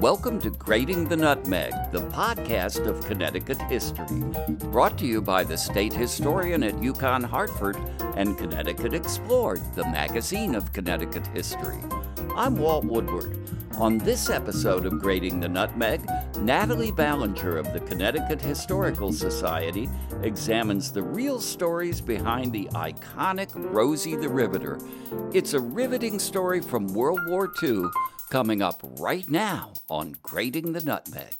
Welcome 0.00 0.42
to 0.42 0.50
Grating 0.50 1.08
the 1.08 1.16
Nutmeg, 1.16 1.72
the 1.90 2.02
podcast 2.10 2.86
of 2.86 3.02
Connecticut 3.06 3.60
history. 3.62 4.22
Brought 4.70 4.98
to 4.98 5.06
you 5.06 5.22
by 5.22 5.42
the 5.42 5.56
state 5.56 5.94
historian 5.94 6.62
at 6.62 6.74
UConn 6.74 7.24
Hartford 7.24 7.78
and 8.14 8.36
Connecticut 8.36 8.92
Explored, 8.92 9.62
the 9.74 9.84
magazine 9.84 10.54
of 10.54 10.70
Connecticut 10.74 11.26
history. 11.28 11.78
I'm 12.34 12.56
Walt 12.56 12.84
Woodward. 12.84 13.38
On 13.78 13.96
this 13.96 14.28
episode 14.28 14.84
of 14.84 15.00
Grating 15.00 15.40
the 15.40 15.48
Nutmeg, 15.48 16.02
Natalie 16.40 16.92
Belanger 16.92 17.56
of 17.56 17.72
the 17.72 17.80
Connecticut 17.80 18.42
Historical 18.42 19.14
Society 19.14 19.88
examines 20.22 20.92
the 20.92 21.02
real 21.02 21.40
stories 21.40 22.00
behind 22.00 22.52
the 22.52 22.66
iconic 22.72 23.50
Rosie 23.54 24.16
the 24.16 24.28
Riveter. 24.28 24.78
It's 25.32 25.54
a 25.54 25.60
riveting 25.60 26.18
story 26.18 26.60
from 26.60 26.92
World 26.94 27.20
War 27.28 27.52
II 27.62 27.84
coming 28.30 28.62
up 28.62 28.82
right 28.98 29.28
now 29.28 29.72
on 29.88 30.14
Grating 30.22 30.72
the 30.72 30.80
Nutmeg. 30.80 31.34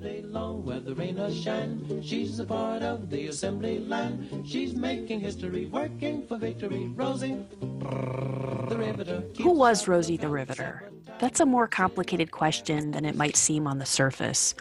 The 0.00 0.08
day 0.08 0.22
long, 0.22 0.64
where 0.64 0.80
the 0.80 0.94
rain 0.94 1.18
or 1.18 1.30
shine, 1.32 2.02
she's 2.02 2.38
a 2.38 2.44
part 2.44 2.82
of 2.82 3.10
the 3.10 3.26
assembly 3.26 3.80
line. 3.80 4.44
She's 4.46 4.74
making 4.74 5.20
history, 5.20 5.66
working 5.66 6.26
for 6.26 6.36
victory. 6.36 6.88
Rosie, 6.94 7.44
the 7.60 8.76
Riveter. 8.78 9.24
Who 9.42 9.52
was 9.52 9.88
Rosie 9.88 10.16
the 10.16 10.28
Riveter? 10.28 10.88
That's 11.18 11.40
a 11.40 11.46
more 11.46 11.66
complicated 11.66 12.30
question 12.30 12.92
than 12.92 13.04
it 13.04 13.16
might 13.16 13.36
seem 13.36 13.66
on 13.66 13.78
the 13.78 13.86
surface. 13.86 14.54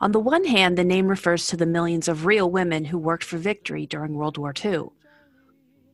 On 0.00 0.12
the 0.12 0.20
one 0.20 0.44
hand, 0.44 0.78
the 0.78 0.84
name 0.84 1.08
refers 1.08 1.48
to 1.48 1.56
the 1.56 1.66
millions 1.66 2.06
of 2.06 2.26
real 2.26 2.48
women 2.48 2.84
who 2.84 2.98
worked 2.98 3.24
for 3.24 3.38
victory 3.38 3.86
during 3.86 4.14
World 4.14 4.38
War 4.38 4.54
II. 4.64 4.90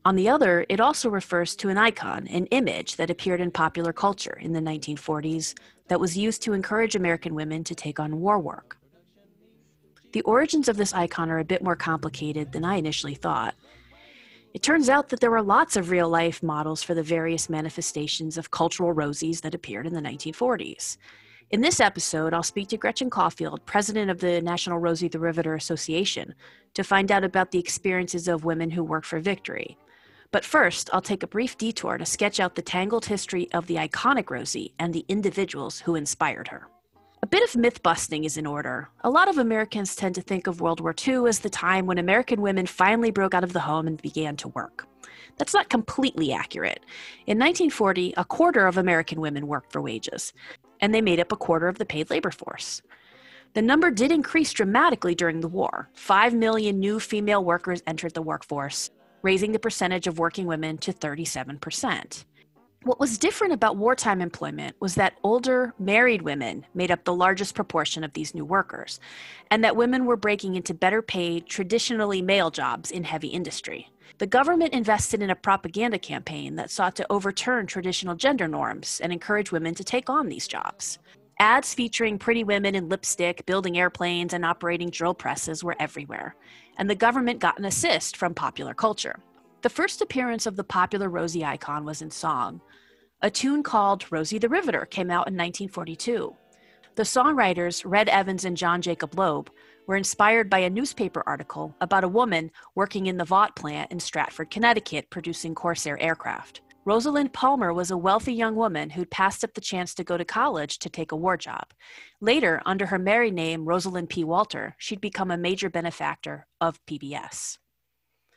On 0.05 0.17
the 0.17 0.29
other, 0.29 0.67
it 0.69 0.81
also 0.81 1.09
refers 1.09 1.55
to 1.57 1.69
an 1.69 1.79
icon, 1.79 2.27
an 2.27 2.47
image 2.47 2.97
that 2.97 3.09
appeared 3.09 3.41
in 3.41 3.53
popular 3.53 3.93
culture 3.93 4.37
in 4.41 4.53
the 4.53 4.61
1940s 4.61 5.55
that 5.89 6.01
was 6.01 6.19
used 6.19 6.43
to 6.43 6.53
encourage 6.53 6.95
American 6.95 7.35
women 7.35 7.65
to 7.65 7.75
take 7.75 8.01
on 8.01 8.21
war 8.21 8.39
work. 8.39 8.77
The 10.13 10.23
origins 10.23 10.69
of 10.69 10.77
this 10.77 10.93
icon 10.93 11.31
are 11.31 11.39
a 11.39 11.45
bit 11.45 11.63
more 11.63 11.77
complicated 11.77 12.53
than 12.53 12.65
I 12.65 12.77
initially 12.77 13.15
thought. 13.15 13.55
It 14.53 14.63
turns 14.63 14.91
out 14.91 15.09
that 15.09 15.21
there 15.21 15.31
were 15.31 15.43
lots 15.43 15.77
of 15.77 15.89
real 15.89 16.09
life 16.11 16.43
models 16.43 16.83
for 16.83 16.93
the 16.93 17.03
various 17.03 17.49
manifestations 17.49 18.37
of 18.37 18.51
cultural 18.51 18.95
rosies 18.95 19.41
that 19.41 19.55
appeared 19.55 19.87
in 19.87 19.95
the 19.95 20.01
1940s. 20.01 20.99
In 21.51 21.63
this 21.63 21.81
episode, 21.81 22.35
I'll 22.35 22.43
speak 22.43 22.69
to 22.69 22.77
Gretchen 22.77 23.09
Caulfield, 23.09 23.65
president 23.65 24.11
of 24.11 24.21
the 24.21 24.43
National 24.43 24.79
Rosie 24.79 25.09
the 25.09 25.19
Riveter 25.19 25.55
Association, 25.55 26.35
to 26.75 26.85
find 26.85 27.11
out 27.11 27.25
about 27.25 27.51
the 27.51 27.59
experiences 27.59 28.29
of 28.29 28.45
women 28.45 28.71
who 28.71 28.85
work 28.85 29.05
for 29.05 29.21
victory. 29.21 29.79
But 30.31 30.45
first, 30.45 30.91
I'll 30.93 31.03
take 31.03 31.23
a 31.23 31.27
brief 31.27 31.57
detour 31.57 31.97
to 31.97 32.07
sketch 32.07 32.41
out 32.41 32.55
the 32.55 32.63
tangled 32.63 33.07
history 33.07 33.51
of 33.53 33.67
the 33.67 33.77
iconic 33.77 34.31
Rosie 34.31 34.75
and 34.79 34.93
the 34.93 35.05
individuals 35.09 35.81
who 35.81 35.95
inspired 35.95 36.49
her. 36.49 36.69
A 37.25 37.29
bit 37.29 37.49
of 37.49 37.55
myth 37.55 37.85
busting 37.85 38.25
is 38.25 38.37
in 38.37 38.47
order. 38.47 38.89
A 39.05 39.11
lot 39.11 39.29
of 39.29 39.39
Americans 39.39 39.95
tend 39.95 40.17
to 40.17 40.21
think 40.21 40.49
of 40.49 40.61
World 40.61 40.81
War 40.81 40.93
II 41.07 41.29
as 41.29 41.39
the 41.39 41.49
time 41.49 41.87
when 41.87 41.99
American 41.99 42.43
women 42.43 42.67
finally 42.67 43.13
broke 43.13 43.33
out 43.33 43.45
of 43.45 43.53
the 43.53 43.61
home 43.61 43.87
and 43.87 44.03
began 44.03 44.35
to 44.39 44.49
work. 44.49 44.89
That's 45.39 45.55
not 45.55 45.69
completely 45.69 46.33
accurate. 46.33 46.81
In 47.29 47.39
1940, 47.39 48.15
a 48.17 48.25
quarter 48.25 48.67
of 48.67 48.77
American 48.77 49.21
women 49.21 49.47
worked 49.47 49.71
for 49.71 49.81
wages, 49.81 50.33
and 50.81 50.93
they 50.93 51.01
made 51.01 51.21
up 51.21 51.31
a 51.31 51.37
quarter 51.37 51.69
of 51.69 51.79
the 51.79 51.87
paid 51.87 52.11
labor 52.11 52.33
force. 52.33 52.83
The 53.55 53.63
number 53.63 53.93
did 53.93 54.11
increase 54.11 54.53
dramatically 54.53 55.15
during 55.15 55.43
the 55.43 55.49
war. 55.49 55.91
Five 55.95 56.35
million 56.35 56.81
new 56.81 56.99
female 56.99 57.45
workers 57.45 57.85
entered 57.87 58.15
the 58.15 58.23
workforce, 58.23 58.91
raising 59.23 59.53
the 59.53 59.61
percentage 59.61 60.09
of 60.09 60.19
working 60.19 60.47
women 60.47 60.77
to 60.79 60.93
37%. 60.93 62.25
What 62.85 62.99
was 62.99 63.17
different 63.17 63.53
about 63.53 63.77
wartime 63.77 64.21
employment 64.21 64.75
was 64.81 64.97
that 64.97 65.17
older, 65.23 65.73
married 65.79 66.23
women 66.23 66.67
made 66.75 66.91
up 66.91 67.05
the 67.05 67.15
largest 67.15 67.55
proportion 67.55 68.03
of 68.03 68.13
these 68.13 68.35
new 68.35 68.45
workers, 68.45 68.99
and 69.53 69.63
that 69.63 69.77
women 69.77 70.05
were 70.05 70.17
breaking 70.17 70.57
into 70.57 70.75
better 70.75 71.01
paid, 71.01 71.47
traditionally 71.47 72.23
male 72.23 72.51
jobs 72.51 72.91
in 72.91 73.05
heavy 73.05 73.29
industry. 73.29 73.89
The 74.19 74.27
government 74.27 74.73
invested 74.73 75.23
in 75.23 75.31
a 75.31 75.37
propaganda 75.37 75.97
campaign 75.97 76.57
that 76.57 76.73
sought 76.73 76.97
to 76.97 77.07
overturn 77.09 77.69
traditional 77.69 78.17
gender 78.17 78.49
norms 78.49 79.01
and 79.01 79.13
encourage 79.13 79.53
women 79.53 79.77
to 79.77 79.85
take 79.85 80.11
on 80.11 80.29
these 80.29 80.49
jobs. 80.49 80.99
Ads 81.39 81.75
featuring 81.75 82.19
pretty 82.19 82.43
women 82.43 82.75
in 82.75 82.89
lipstick, 82.89 83.47
building 83.47 83.79
airplanes, 83.79 84.35
and 84.35 84.45
operating 84.45 84.91
drill 84.91 85.15
presses 85.15 85.63
were 85.63 85.77
everywhere, 85.79 86.35
and 86.77 86.91
the 86.91 86.97
government 86.97 87.39
got 87.39 87.61
an 87.61 87.65
assist 87.65 88.17
from 88.17 88.35
popular 88.35 88.75
culture. 88.75 89.21
The 89.63 89.71
first 89.71 90.03
appearance 90.03 90.47
of 90.47 90.57
the 90.57 90.65
popular 90.65 91.09
Rosie 91.09 91.45
icon 91.45 91.85
was 91.85 92.03
in 92.03 92.11
song. 92.11 92.61
A 93.21 93.31
tune 93.31 93.63
called 93.63 94.11
Rosie 94.11 94.39
the 94.39 94.49
Riveter 94.49 94.85
came 94.87 95.09
out 95.09 95.29
in 95.29 95.35
1942. 95.35 96.35
The 96.97 97.05
songwriters, 97.05 97.85
Red 97.87 98.09
Evans 98.09 98.45
and 98.45 98.57
John 98.57 98.83
Jacob 98.83 99.17
Loeb, 99.17 99.51
were 99.87 99.95
inspired 99.95 100.51
by 100.51 100.59
a 100.59 100.69
newspaper 100.69 101.23
article 101.29 101.77
about 101.81 102.03
a 102.03 102.09
woman 102.09 102.51
working 102.75 103.07
in 103.07 103.19
the 103.19 103.25
Vought 103.25 103.55
plant 103.55 103.93
in 103.93 104.01
Stratford, 104.01 104.51
Connecticut, 104.51 105.11
producing 105.11 105.55
Corsair 105.55 105.97
aircraft. 106.03 106.63
Rosalind 106.85 107.33
Palmer 107.33 107.73
was 107.73 107.93
a 107.93 107.97
wealthy 107.97 108.35
young 108.35 108.57
woman 108.57 108.91
who'd 108.91 109.13
passed 109.13 109.45
up 109.45 109.55
the 109.55 109.61
chance 109.61 109.95
to 109.95 110.03
go 110.03 110.17
to 110.17 110.25
college 110.25 110.81
to 110.81 110.91
take 110.91 111.13
a 111.13 111.17
war 111.17 111.37
job. 111.37 111.67
Later, 112.21 112.61
under 112.67 112.87
her 112.87 112.99
married 112.99 113.35
name, 113.35 113.65
Rosalind 113.65 114.09
P. 114.09 114.25
Walter, 114.25 114.75
she'd 114.79 115.01
become 115.01 115.31
a 115.31 115.39
major 115.39 115.71
benefactor 115.71 116.49
of 116.61 116.85
PBS. 116.87 117.59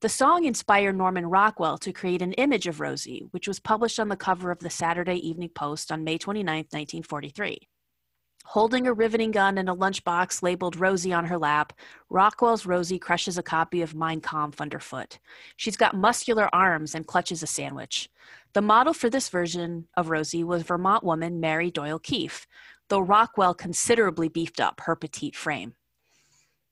The 0.06 0.10
song 0.10 0.46
inspired 0.46 0.96
Norman 0.96 1.26
Rockwell 1.26 1.80
to 1.80 1.92
create 1.92 2.22
an 2.22 2.34
image 2.34 2.68
of 2.68 2.80
Rosie, 2.80 3.26
which 3.32 3.48
was 3.48 3.60
published 3.60 4.00
on 4.00 4.08
the 4.08 4.16
cover 4.16 4.52
of 4.52 4.60
the 4.60 4.70
Saturday 4.70 5.16
Evening 5.16 5.50
Post 5.50 5.92
on 5.92 6.04
May 6.04 6.20
29, 6.20 6.58
1943. 6.58 7.68
Holding 8.46 8.86
a 8.86 8.94
riveting 8.94 9.32
gun 9.32 9.58
and 9.58 9.68
a 9.68 9.74
lunchbox 9.74 10.44
labeled 10.44 10.76
Rosie 10.76 11.12
on 11.12 11.26
her 11.26 11.40
lap, 11.40 11.74
Rockwell's 12.12 12.68
Rosie 12.68 13.00
crushes 13.00 13.40
a 13.40 13.42
copy 13.42 13.82
of 13.82 13.96
Mein 13.96 14.22
Kampf 14.22 14.62
underfoot. 14.62 15.18
She's 15.58 15.76
got 15.76 15.98
muscular 15.98 16.54
arms 16.54 16.94
and 16.94 17.08
clutches 17.08 17.42
a 17.42 17.48
sandwich. 17.48 18.08
The 18.54 18.62
model 18.62 18.94
for 18.94 19.10
this 19.10 19.30
version 19.30 19.88
of 19.98 20.12
Rosie 20.12 20.44
was 20.44 20.62
Vermont 20.62 21.04
woman 21.04 21.40
Mary 21.40 21.72
Doyle 21.72 21.98
Keefe, 21.98 22.46
though 22.90 23.00
Rockwell 23.00 23.56
considerably 23.56 24.30
beefed 24.30 24.62
up 24.62 24.82
her 24.82 24.96
petite 24.96 25.36
frame. 25.36 25.74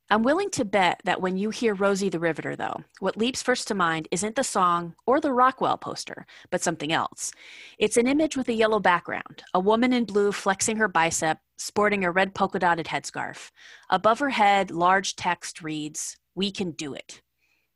I'm 0.09 0.21
willing 0.21 0.49
to 0.51 0.65
bet 0.65 1.01
that 1.05 1.21
when 1.21 1.37
you 1.37 1.49
hear 1.49 1.73
Rosie 1.73 2.09
the 2.09 2.19
Riveter, 2.19 2.55
though, 2.55 2.83
what 2.99 3.17
leaps 3.17 3.41
first 3.41 3.67
to 3.69 3.75
mind 3.75 4.09
isn't 4.11 4.35
the 4.35 4.43
song 4.43 4.95
or 5.07 5.21
the 5.21 5.31
Rockwell 5.31 5.77
poster, 5.77 6.25
but 6.51 6.61
something 6.61 6.91
else. 6.91 7.31
It's 7.79 7.95
an 7.95 8.07
image 8.07 8.35
with 8.35 8.49
a 8.49 8.53
yellow 8.53 8.79
background, 8.79 9.43
a 9.53 9.61
woman 9.61 9.93
in 9.93 10.03
blue 10.03 10.33
flexing 10.33 10.77
her 10.77 10.89
bicep, 10.89 11.39
sporting 11.57 12.03
a 12.03 12.11
red 12.11 12.35
polka 12.35 12.59
dotted 12.59 12.87
headscarf. 12.87 13.49
Above 13.89 14.19
her 14.19 14.31
head, 14.31 14.71
large 14.71 15.15
text 15.15 15.61
reads, 15.61 16.17
We 16.35 16.51
can 16.51 16.71
do 16.71 16.93
it. 16.93 17.21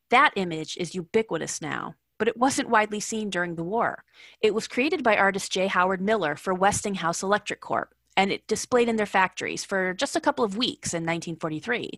That 0.09 0.33
image 0.35 0.75
is 0.77 0.95
ubiquitous 0.95 1.61
now, 1.61 1.95
but 2.19 2.27
it 2.27 2.37
wasn't 2.37 2.69
widely 2.69 2.99
seen 2.99 3.29
during 3.29 3.55
the 3.55 3.63
war. 3.63 4.03
It 4.41 4.53
was 4.53 4.67
created 4.67 5.01
by 5.01 5.15
artist 5.15 5.51
J. 5.51 5.67
Howard 5.67 6.01
Miller 6.01 6.35
for 6.35 6.53
Westinghouse 6.53 7.23
Electric 7.23 7.61
Corp 7.61 7.93
and 8.17 8.31
it 8.31 8.47
displayed 8.47 8.89
in 8.89 8.95
their 8.95 9.05
factories 9.05 9.63
for 9.63 9.93
just 9.93 10.15
a 10.15 10.21
couple 10.21 10.43
of 10.43 10.57
weeks 10.57 10.93
in 10.93 11.03
1943. 11.03 11.91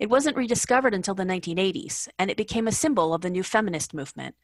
It 0.00 0.10
wasn't 0.10 0.36
rediscovered 0.36 0.92
until 0.92 1.14
the 1.14 1.22
1980s, 1.22 2.08
and 2.18 2.30
it 2.30 2.36
became 2.36 2.66
a 2.66 2.72
symbol 2.72 3.14
of 3.14 3.22
the 3.22 3.30
new 3.30 3.44
feminist 3.44 3.94
movement. 3.94 4.34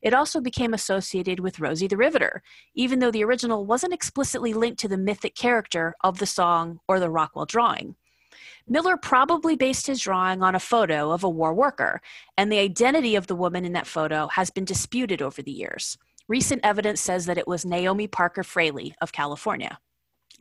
It 0.00 0.14
also 0.14 0.40
became 0.40 0.72
associated 0.72 1.40
with 1.40 1.60
Rosie 1.60 1.86
the 1.86 1.98
Riveter, 1.98 2.42
even 2.74 2.98
though 2.98 3.10
the 3.10 3.24
original 3.24 3.66
wasn't 3.66 3.92
explicitly 3.92 4.54
linked 4.54 4.80
to 4.80 4.88
the 4.88 4.96
mythic 4.96 5.34
character 5.34 5.94
of 6.02 6.18
the 6.18 6.26
song 6.26 6.80
or 6.88 6.98
the 6.98 7.10
Rockwell 7.10 7.46
drawing. 7.46 7.96
Miller 8.66 8.96
probably 8.96 9.56
based 9.56 9.86
his 9.86 10.00
drawing 10.00 10.42
on 10.42 10.54
a 10.54 10.60
photo 10.60 11.10
of 11.10 11.22
a 11.22 11.28
war 11.28 11.52
worker, 11.52 12.00
and 12.38 12.50
the 12.50 12.58
identity 12.58 13.14
of 13.14 13.26
the 13.26 13.36
woman 13.36 13.66
in 13.66 13.74
that 13.74 13.86
photo 13.86 14.26
has 14.28 14.50
been 14.50 14.64
disputed 14.64 15.20
over 15.20 15.42
the 15.42 15.52
years. 15.52 15.98
Recent 16.28 16.62
evidence 16.64 17.02
says 17.02 17.26
that 17.26 17.36
it 17.36 17.46
was 17.46 17.66
Naomi 17.66 18.06
Parker 18.06 18.42
Fraley 18.42 18.94
of 19.02 19.12
California. 19.12 19.78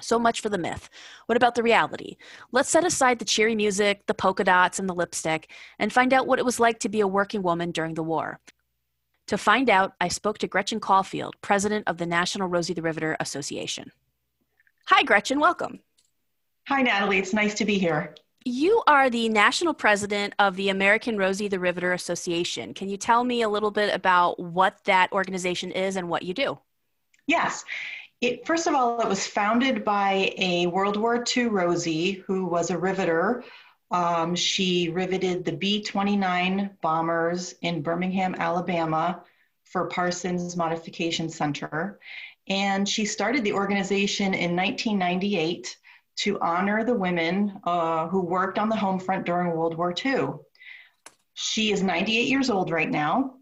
So 0.01 0.19
much 0.19 0.41
for 0.41 0.49
the 0.49 0.57
myth. 0.57 0.89
What 1.27 1.37
about 1.37 1.55
the 1.55 1.63
reality? 1.63 2.17
Let's 2.51 2.69
set 2.69 2.83
aside 2.83 3.19
the 3.19 3.25
cheery 3.25 3.55
music, 3.55 4.05
the 4.07 4.13
polka 4.13 4.43
dots, 4.43 4.79
and 4.79 4.89
the 4.89 4.95
lipstick, 4.95 5.51
and 5.79 5.93
find 5.93 6.13
out 6.13 6.27
what 6.27 6.39
it 6.39 6.45
was 6.45 6.59
like 6.59 6.79
to 6.79 6.89
be 6.89 6.99
a 6.99 7.07
working 7.07 7.43
woman 7.43 7.71
during 7.71 7.93
the 7.93 8.03
war. 8.03 8.39
To 9.27 9.37
find 9.37 9.69
out, 9.69 9.93
I 10.01 10.09
spoke 10.09 10.39
to 10.39 10.47
Gretchen 10.47 10.79
Caulfield, 10.79 11.35
president 11.41 11.87
of 11.87 11.97
the 11.97 12.05
National 12.05 12.47
Rosie 12.47 12.73
the 12.73 12.81
Riveter 12.81 13.15
Association. 13.19 13.91
Hi, 14.87 15.03
Gretchen, 15.03 15.39
welcome. 15.39 15.79
Hi, 16.67 16.81
Natalie. 16.81 17.19
It's 17.19 17.33
nice 17.33 17.53
to 17.55 17.65
be 17.65 17.77
here. 17.77 18.15
You 18.45 18.83
are 18.87 19.09
the 19.09 19.29
national 19.29 19.73
president 19.73 20.33
of 20.39 20.57
the 20.57 20.67
American 20.67 21.17
Rosie 21.17 21.47
the 21.47 21.59
Riveter 21.59 21.93
Association. 21.93 22.73
Can 22.73 22.89
you 22.89 22.97
tell 22.97 23.23
me 23.23 23.41
a 23.41 23.49
little 23.49 23.71
bit 23.71 23.93
about 23.93 24.37
what 24.37 24.83
that 24.83 25.11
organization 25.13 25.71
is 25.71 25.95
and 25.95 26.09
what 26.09 26.23
you 26.23 26.33
do? 26.33 26.59
Yes. 27.25 27.63
It, 28.23 28.47
first 28.47 28.67
of 28.67 28.73
all, 28.73 29.01
it 29.01 29.09
was 29.09 29.27
founded 29.27 29.83
by 29.83 30.33
a 30.37 30.67
World 30.67 30.95
War 30.95 31.21
II 31.35 31.47
Rosie 31.47 32.23
who 32.25 32.45
was 32.45 32.69
a 32.69 32.77
riveter. 32.77 33.43
Um, 33.91 34.33
she 34.33 34.87
riveted 34.87 35.43
the 35.43 35.51
B 35.51 35.83
29 35.83 36.77
bombers 36.81 37.53
in 37.61 37.81
Birmingham, 37.81 38.33
Alabama 38.35 39.21
for 39.65 39.87
Parsons 39.87 40.55
Modification 40.55 41.27
Center. 41.27 41.99
And 42.47 42.87
she 42.87 43.03
started 43.03 43.43
the 43.43 43.51
organization 43.51 44.33
in 44.33 44.55
1998 44.55 45.77
to 46.19 46.39
honor 46.39 46.85
the 46.85 46.95
women 46.95 47.59
uh, 47.65 48.07
who 48.07 48.21
worked 48.21 48.57
on 48.57 48.69
the 48.69 48.77
home 48.77 48.99
front 48.99 49.25
during 49.25 49.51
World 49.51 49.75
War 49.75 49.93
II. 49.93 50.27
She 51.33 51.73
is 51.73 51.83
98 51.83 52.29
years 52.29 52.49
old 52.49 52.71
right 52.71 52.89
now. 52.89 53.35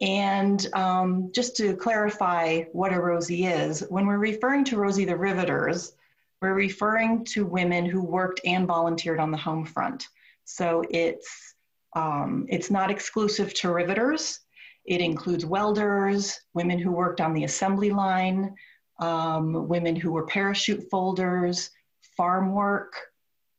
And 0.00 0.66
um, 0.74 1.30
just 1.34 1.56
to 1.56 1.76
clarify 1.76 2.62
what 2.72 2.92
a 2.92 3.00
Rosie 3.00 3.46
is, 3.46 3.80
when 3.90 4.06
we're 4.06 4.18
referring 4.18 4.64
to 4.66 4.78
Rosie 4.78 5.04
the 5.04 5.16
Riveters, 5.16 5.92
we're 6.40 6.54
referring 6.54 7.24
to 7.26 7.44
women 7.44 7.84
who 7.84 8.02
worked 8.02 8.40
and 8.46 8.66
volunteered 8.66 9.20
on 9.20 9.30
the 9.30 9.36
home 9.36 9.64
front. 9.66 10.08
So 10.44 10.82
it's, 10.90 11.54
um, 11.94 12.46
it's 12.48 12.70
not 12.70 12.90
exclusive 12.90 13.52
to 13.54 13.72
riveters. 13.72 14.40
It 14.86 15.02
includes 15.02 15.44
welders, 15.44 16.40
women 16.54 16.78
who 16.78 16.92
worked 16.92 17.20
on 17.20 17.34
the 17.34 17.44
assembly 17.44 17.90
line, 17.90 18.54
um, 19.00 19.68
women 19.68 19.94
who 19.94 20.12
were 20.12 20.26
parachute 20.26 20.88
folders, 20.90 21.70
farm 22.16 22.54
work, 22.54 22.94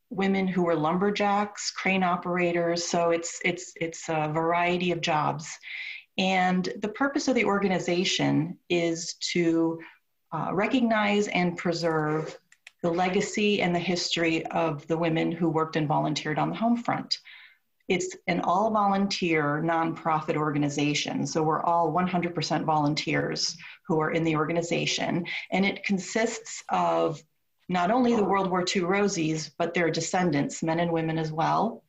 women 0.09 0.47
who 0.47 0.63
were 0.63 0.75
lumberjacks, 0.75 1.71
crane 1.71 2.03
operators. 2.03 2.85
So 2.85 3.11
it's, 3.11 3.39
it's, 3.45 3.73
it's 3.75 4.09
a 4.09 4.31
variety 4.33 4.91
of 4.91 5.01
jobs. 5.01 5.57
And 6.17 6.67
the 6.81 6.89
purpose 6.89 7.27
of 7.27 7.35
the 7.35 7.45
organization 7.45 8.57
is 8.69 9.15
to 9.33 9.79
uh, 10.31 10.49
recognize 10.53 11.27
and 11.29 11.57
preserve 11.57 12.37
the 12.81 12.91
legacy 12.91 13.61
and 13.61 13.75
the 13.75 13.79
history 13.79 14.45
of 14.47 14.85
the 14.87 14.97
women 14.97 15.31
who 15.31 15.49
worked 15.49 15.75
and 15.75 15.87
volunteered 15.87 16.39
on 16.39 16.49
the 16.49 16.55
home 16.55 16.77
front. 16.77 17.19
It's 17.87 18.15
an 18.27 18.41
all 18.41 18.71
volunteer 18.71 19.61
nonprofit 19.63 20.35
organization. 20.35 21.27
So 21.27 21.43
we're 21.43 21.63
all 21.63 21.91
100% 21.91 22.63
volunteers 22.63 23.57
who 23.87 23.99
are 23.99 24.11
in 24.11 24.23
the 24.23 24.35
organization. 24.35 25.25
And 25.51 25.65
it 25.65 25.83
consists 25.83 26.63
of 26.69 27.21
not 27.67 27.91
only 27.91 28.15
the 28.15 28.23
World 28.23 28.49
War 28.49 28.61
II 28.61 28.83
Rosies, 28.83 29.51
but 29.57 29.73
their 29.73 29.91
descendants, 29.91 30.63
men 30.63 30.79
and 30.79 30.91
women 30.91 31.17
as 31.17 31.31
well. 31.31 31.83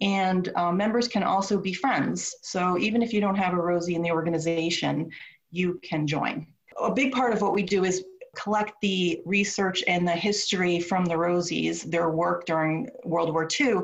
And 0.00 0.50
uh, 0.56 0.72
members 0.72 1.08
can 1.08 1.22
also 1.22 1.58
be 1.58 1.72
friends. 1.72 2.34
So 2.42 2.78
even 2.78 3.02
if 3.02 3.12
you 3.12 3.20
don't 3.20 3.36
have 3.36 3.52
a 3.52 3.60
Rosie 3.60 3.94
in 3.94 4.02
the 4.02 4.12
organization, 4.12 5.10
you 5.50 5.80
can 5.82 6.06
join. 6.06 6.46
A 6.80 6.92
big 6.92 7.12
part 7.12 7.32
of 7.32 7.42
what 7.42 7.52
we 7.52 7.62
do 7.62 7.84
is 7.84 8.04
collect 8.36 8.74
the 8.80 9.20
research 9.26 9.82
and 9.86 10.06
the 10.06 10.12
history 10.12 10.80
from 10.80 11.04
the 11.04 11.14
Rosies, 11.14 11.82
their 11.90 12.10
work 12.10 12.46
during 12.46 12.88
World 13.04 13.32
War 13.32 13.46
II, 13.60 13.82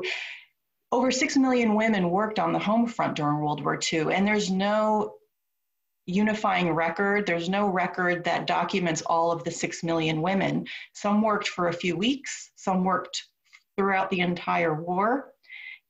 over 0.91 1.11
6 1.11 1.37
million 1.37 1.75
women 1.75 2.09
worked 2.09 2.39
on 2.39 2.53
the 2.53 2.59
home 2.59 2.87
front 2.87 3.15
during 3.15 3.39
World 3.39 3.63
War 3.63 3.77
II, 3.91 4.13
and 4.13 4.25
there's 4.25 4.49
no 4.49 5.15
unifying 6.05 6.71
record. 6.71 7.25
There's 7.25 7.49
no 7.49 7.67
record 7.67 8.23
that 8.23 8.47
documents 8.47 9.01
all 9.01 9.31
of 9.31 9.43
the 9.43 9.51
6 9.51 9.83
million 9.83 10.21
women. 10.21 10.65
Some 10.93 11.21
worked 11.21 11.49
for 11.49 11.67
a 11.67 11.73
few 11.73 11.97
weeks, 11.97 12.51
some 12.55 12.85
worked 12.85 13.25
throughout 13.75 14.09
the 14.09 14.21
entire 14.21 14.81
war. 14.81 15.33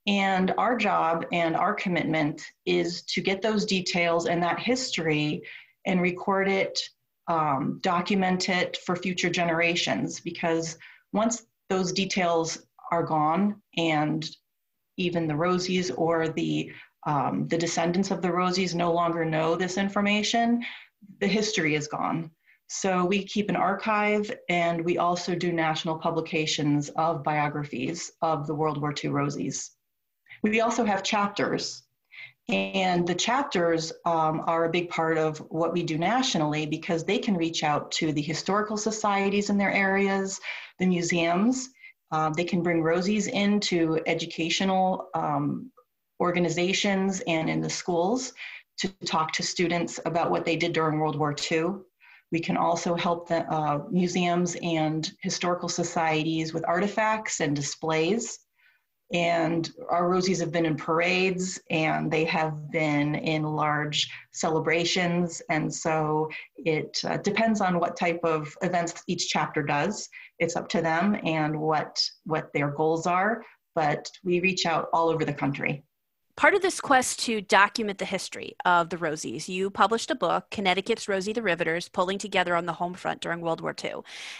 And 0.07 0.53
our 0.57 0.77
job 0.77 1.25
and 1.33 1.55
our 1.55 1.73
commitment 1.73 2.41
is 2.65 3.01
to 3.03 3.21
get 3.21 3.41
those 3.41 3.65
details 3.65 4.25
and 4.25 4.41
that 4.41 4.59
history 4.59 5.41
and 5.85 6.01
record 6.01 6.47
it 6.47 6.79
um, 7.27 7.79
document 7.83 8.47
it 8.47 8.77
for 8.85 8.95
future 8.95 9.29
generations 9.29 10.21
because 10.21 10.77
once 11.11 11.43
those 11.69 11.91
details 11.91 12.59
are 12.91 13.03
gone 13.03 13.61
and 13.75 14.29
even 14.95 15.27
the 15.27 15.33
Rosies 15.33 15.91
or 15.95 16.29
the 16.29 16.71
um, 17.05 17.47
the 17.47 17.57
descendants 17.57 18.11
of 18.11 18.21
the 18.21 18.27
Rosies 18.29 18.75
no 18.75 18.91
longer 18.91 19.23
know 19.23 19.55
this 19.55 19.77
information, 19.77 20.63
the 21.19 21.27
history 21.27 21.75
is 21.75 21.87
gone. 21.87 22.31
So 22.67 23.05
we 23.05 23.23
keep 23.23 23.47
an 23.49 23.55
archive 23.55 24.29
and 24.49 24.83
we 24.83 24.97
also 24.97 25.33
do 25.33 25.53
national 25.53 25.99
publications 25.99 26.89
of 26.89 27.23
biographies 27.23 28.11
of 28.21 28.45
the 28.45 28.55
World 28.55 28.81
War 28.81 28.91
II 28.91 29.11
Rosies. 29.11 29.69
We 30.43 30.61
also 30.61 30.85
have 30.85 31.03
chapters 31.03 31.83
and 32.49 33.05
the 33.05 33.15
chapters 33.15 33.91
um, 34.05 34.41
are 34.47 34.65
a 34.65 34.69
big 34.69 34.89
part 34.89 35.17
of 35.17 35.37
what 35.49 35.73
we 35.73 35.83
do 35.83 35.97
nationally 35.97 36.65
because 36.65 37.03
they 37.03 37.19
can 37.19 37.35
reach 37.35 37.63
out 37.63 37.91
to 37.91 38.13
the 38.13 38.21
historical 38.21 38.77
societies 38.77 39.49
in 39.49 39.57
their 39.57 39.71
areas, 39.71 40.39
the 40.79 40.85
museums. 40.85 41.69
Uh, 42.11 42.29
they 42.29 42.45
can 42.45 42.63
bring 42.63 42.81
Rosies 42.81 43.27
into 43.27 43.99
educational 44.07 45.09
um, 45.13 45.69
organizations 46.21 47.21
and 47.27 47.49
in 47.49 47.59
the 47.59 47.69
schools 47.69 48.33
to 48.77 48.87
talk 49.05 49.33
to 49.33 49.43
students 49.43 49.99
about 50.05 50.31
what 50.31 50.45
they 50.45 50.55
did 50.55 50.71
during 50.71 50.99
World 50.99 51.19
War 51.19 51.35
II. 51.51 51.71
We 52.31 52.39
can 52.39 52.55
also 52.55 52.95
help 52.95 53.27
the 53.27 53.45
uh, 53.51 53.83
museums 53.89 54.55
and 54.61 55.09
historical 55.19 55.67
societies 55.67 56.53
with 56.53 56.63
artifacts 56.65 57.41
and 57.41 57.53
displays. 57.53 58.39
And 59.13 59.71
our 59.89 60.09
Rosies 60.09 60.39
have 60.41 60.51
been 60.51 60.65
in 60.65 60.75
parades 60.75 61.59
and 61.69 62.11
they 62.11 62.25
have 62.25 62.71
been 62.71 63.15
in 63.15 63.43
large 63.43 64.09
celebrations. 64.31 65.41
And 65.49 65.73
so 65.73 66.29
it 66.57 66.99
uh, 67.05 67.17
depends 67.17 67.61
on 67.61 67.79
what 67.79 67.97
type 67.97 68.19
of 68.23 68.53
events 68.61 69.03
each 69.07 69.29
chapter 69.29 69.63
does. 69.63 70.09
It's 70.39 70.57
up 70.57 70.67
to 70.69 70.81
them 70.81 71.17
and 71.23 71.57
what, 71.57 72.03
what 72.25 72.51
their 72.53 72.69
goals 72.69 73.07
are. 73.07 73.43
But 73.75 74.09
we 74.23 74.41
reach 74.41 74.65
out 74.65 74.89
all 74.91 75.09
over 75.09 75.23
the 75.23 75.33
country 75.33 75.83
part 76.37 76.53
of 76.53 76.61
this 76.61 76.79
quest 76.79 77.19
to 77.19 77.41
document 77.41 77.97
the 77.97 78.05
history 78.05 78.55
of 78.63 78.89
the 78.89 78.97
Rosies, 78.97 79.47
you 79.47 79.71
published 79.71 80.11
a 80.11 80.15
book, 80.15 80.45
Connecticut's 80.51 81.07
Rosie 81.07 81.33
the 81.33 81.41
Riveters, 81.41 81.89
Pulling 81.89 82.19
Together 82.19 82.55
on 82.55 82.67
the 82.67 82.73
Home 82.73 82.93
Front 82.93 83.21
During 83.21 83.41
World 83.41 83.59
War 83.59 83.75
II. 83.83 83.95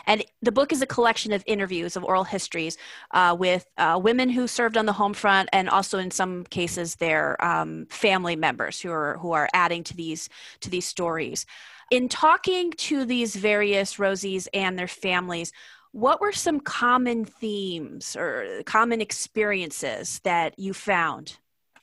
And 0.05 0.23
the 0.44 0.51
book 0.51 0.71
is 0.71 0.81
a 0.83 0.85
collection 0.85 1.33
of 1.33 1.44
interviews 1.47 1.95
of 1.95 2.03
oral 2.03 2.23
histories 2.23 2.77
uh, 3.11 3.35
with 3.38 3.65
uh, 3.79 3.99
women 4.01 4.29
who 4.29 4.47
served 4.47 4.77
on 4.77 4.85
the 4.85 4.94
home 4.94 5.15
front 5.15 5.49
and 5.51 5.69
also 5.69 5.97
in 5.97 6.11
some 6.11 6.44
cases 6.45 6.95
their 6.95 7.44
um, 7.44 7.88
family 7.89 8.35
members 8.35 8.79
who 8.79 8.91
are, 8.91 9.17
who 9.17 9.31
are 9.31 9.49
adding 9.53 9.83
to 9.85 9.95
these, 9.95 10.29
to 10.61 10.69
these 10.69 10.85
stories. 10.85 11.47
In 11.89 12.09
talking 12.09 12.71
to 12.73 13.05
these 13.05 13.35
various 13.35 13.95
Rosies 13.95 14.47
and 14.53 14.77
their 14.77 14.88
families, 14.88 15.51
what 15.94 16.21
were 16.21 16.33
some 16.33 16.59
common 16.59 17.25
themes 17.25 18.15
or 18.15 18.61
common 18.67 19.01
experiences 19.01 20.21
that 20.23 20.59
you 20.59 20.75
found? 20.75 21.38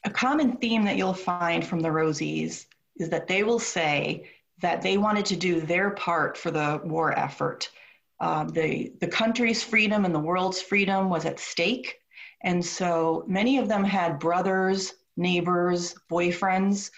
A 0.05 0.11
common 0.11 0.57
theme 0.59 0.85
that 0.85 0.97
you'll 0.97 1.15
find 1.15 1.67
from 1.67 1.81
the 1.81 1.89
Rosies 1.89 2.67
is 2.97 3.09
that 3.09 3.27
they 3.27 3.43
will 3.43 3.59
say 3.59 4.29
that 4.61 4.83
they 4.83 4.99
wanted 4.99 5.27
to 5.27 5.37
do 5.37 5.61
their 5.61 5.91
part 5.91 6.37
for 6.37 6.51
the 6.51 6.81
war 6.85 7.19
effort. 7.19 7.71
Uh, 8.21 8.45
the, 8.45 8.93
the 9.01 9.09
country's 9.09 9.63
freedom 9.63 10.05
and 10.05 10.15
the 10.15 10.21
world's 10.21 10.63
freedom 10.63 11.11
was 11.11 11.25
at 11.25 11.41
stake. 11.41 11.99
And 12.43 12.65
so 12.65 13.25
many 13.27 13.59
of 13.59 13.69
them 13.69 13.83
had 13.83 14.19
brothers, 14.19 14.95
neighbors, 15.17 15.95
boyfriends 16.11 16.91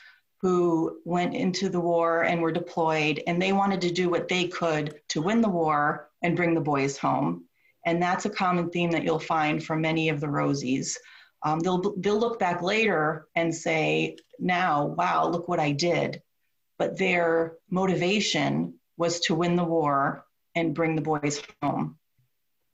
who 0.43 0.99
went 1.05 1.35
into 1.35 1.69
the 1.69 1.81
war 1.81 2.25
and 2.25 2.43
were 2.43 2.53
deployed, 2.53 3.23
and 3.27 3.41
they 3.41 3.53
wanted 3.53 3.81
to 3.81 3.91
do 3.91 4.11
what 4.11 4.29
they 4.29 4.47
could 4.49 5.01
to 5.09 5.23
win 5.23 5.41
the 5.41 5.49
war 5.49 6.11
and 6.23 6.37
bring 6.37 6.55
the 6.55 6.61
boys 6.61 6.99
home. 6.99 7.45
And 7.87 8.03
that's 8.03 8.27
a 8.27 8.31
common 8.31 8.69
theme 8.71 8.91
that 8.91 9.05
you'll 9.05 9.19
find 9.19 9.63
from 9.65 9.81
many 9.81 10.09
of 10.09 10.21
the 10.21 10.27
Rosies. 10.27 10.97
Um, 11.47 11.61
they'll, 11.61 11.95
they'll 11.99 12.19
look 12.19 12.41
back 12.41 12.61
later 12.61 13.29
and 13.37 13.55
say, 13.55 14.17
now, 14.41 14.87
wow, 14.87 15.29
look 15.29 15.47
what 15.47 15.61
I 15.61 15.71
did. 15.71 16.21
But 16.77 16.99
their 16.99 17.59
motivation 17.71 18.75
was 18.97 19.21
to 19.21 19.35
win 19.37 19.55
the 19.55 19.63
war 19.63 20.27
and 20.57 20.75
bring 20.75 20.97
the 20.97 21.03
boys 21.03 21.41
home. 21.63 21.99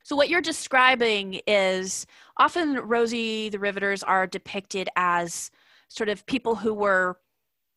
So, 0.05 0.17
what 0.17 0.31
you're 0.31 0.41
describing 0.41 1.41
is 1.47 2.07
often 2.38 2.76
Rosie 2.76 3.50
the 3.50 3.59
Riveters 3.59 4.02
are 4.02 4.26
depicted 4.26 4.88
as 4.97 5.50
sort 5.88 6.09
of 6.09 6.25
people 6.25 6.57
who 6.57 6.73
were 6.73 7.19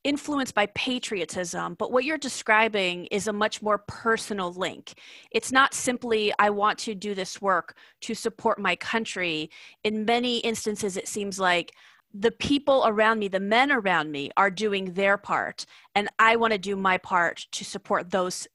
influenced 0.05 0.53
by 0.53 0.67
patriotism, 0.67 1.75
but 1.77 1.91
what 1.91 2.05
you're 2.05 2.17
describing 2.17 3.07
is 3.07 3.27
a 3.27 3.33
much 3.33 3.61
more 3.61 3.79
personal 3.87 4.53
link. 4.53 4.93
It's 5.31 5.51
not 5.51 5.73
simply, 5.73 6.31
I 6.39 6.51
want 6.51 6.77
to 6.79 6.93
do 6.93 7.15
this 7.15 7.41
work 7.41 7.75
to 8.01 8.13
support 8.13 8.59
my 8.59 8.75
country. 8.77 9.49
In 9.83 10.05
many 10.05 10.37
instances, 10.37 10.95
it 10.95 11.07
seems 11.07 11.39
like 11.39 11.73
the 12.13 12.31
people 12.31 12.83
around 12.85 13.19
me, 13.19 13.27
the 13.27 13.39
men 13.39 13.71
around 13.71 14.11
me, 14.11 14.29
are 14.37 14.51
doing 14.51 14.93
their 14.93 15.17
part, 15.17 15.65
and 15.95 16.07
I 16.19 16.35
want 16.35 16.53
to 16.53 16.59
do 16.59 16.75
my 16.75 16.97
part 16.99 17.47
to 17.51 17.65
support 17.65 18.11
those 18.11 18.47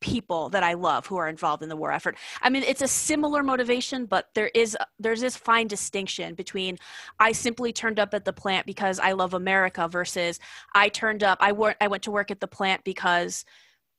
people 0.00 0.48
that 0.50 0.62
I 0.62 0.74
love 0.74 1.06
who 1.06 1.16
are 1.16 1.28
involved 1.28 1.62
in 1.62 1.68
the 1.68 1.76
war 1.76 1.92
effort. 1.92 2.16
I 2.42 2.50
mean, 2.50 2.62
it's 2.62 2.82
a 2.82 2.88
similar 2.88 3.42
motivation, 3.42 4.06
but 4.06 4.28
there 4.34 4.50
is 4.54 4.76
there's 4.98 5.20
this 5.20 5.36
fine 5.36 5.66
distinction 5.66 6.34
between 6.34 6.78
I 7.18 7.32
simply 7.32 7.72
turned 7.72 7.98
up 7.98 8.14
at 8.14 8.24
the 8.24 8.32
plant 8.32 8.66
because 8.66 8.98
I 9.00 9.12
love 9.12 9.34
America 9.34 9.88
versus 9.88 10.38
I 10.74 10.88
turned 10.88 11.22
up 11.22 11.38
I 11.40 11.52
went 11.52 11.76
I 11.80 11.88
went 11.88 12.02
to 12.04 12.10
work 12.10 12.30
at 12.30 12.40
the 12.40 12.48
plant 12.48 12.84
because 12.84 13.44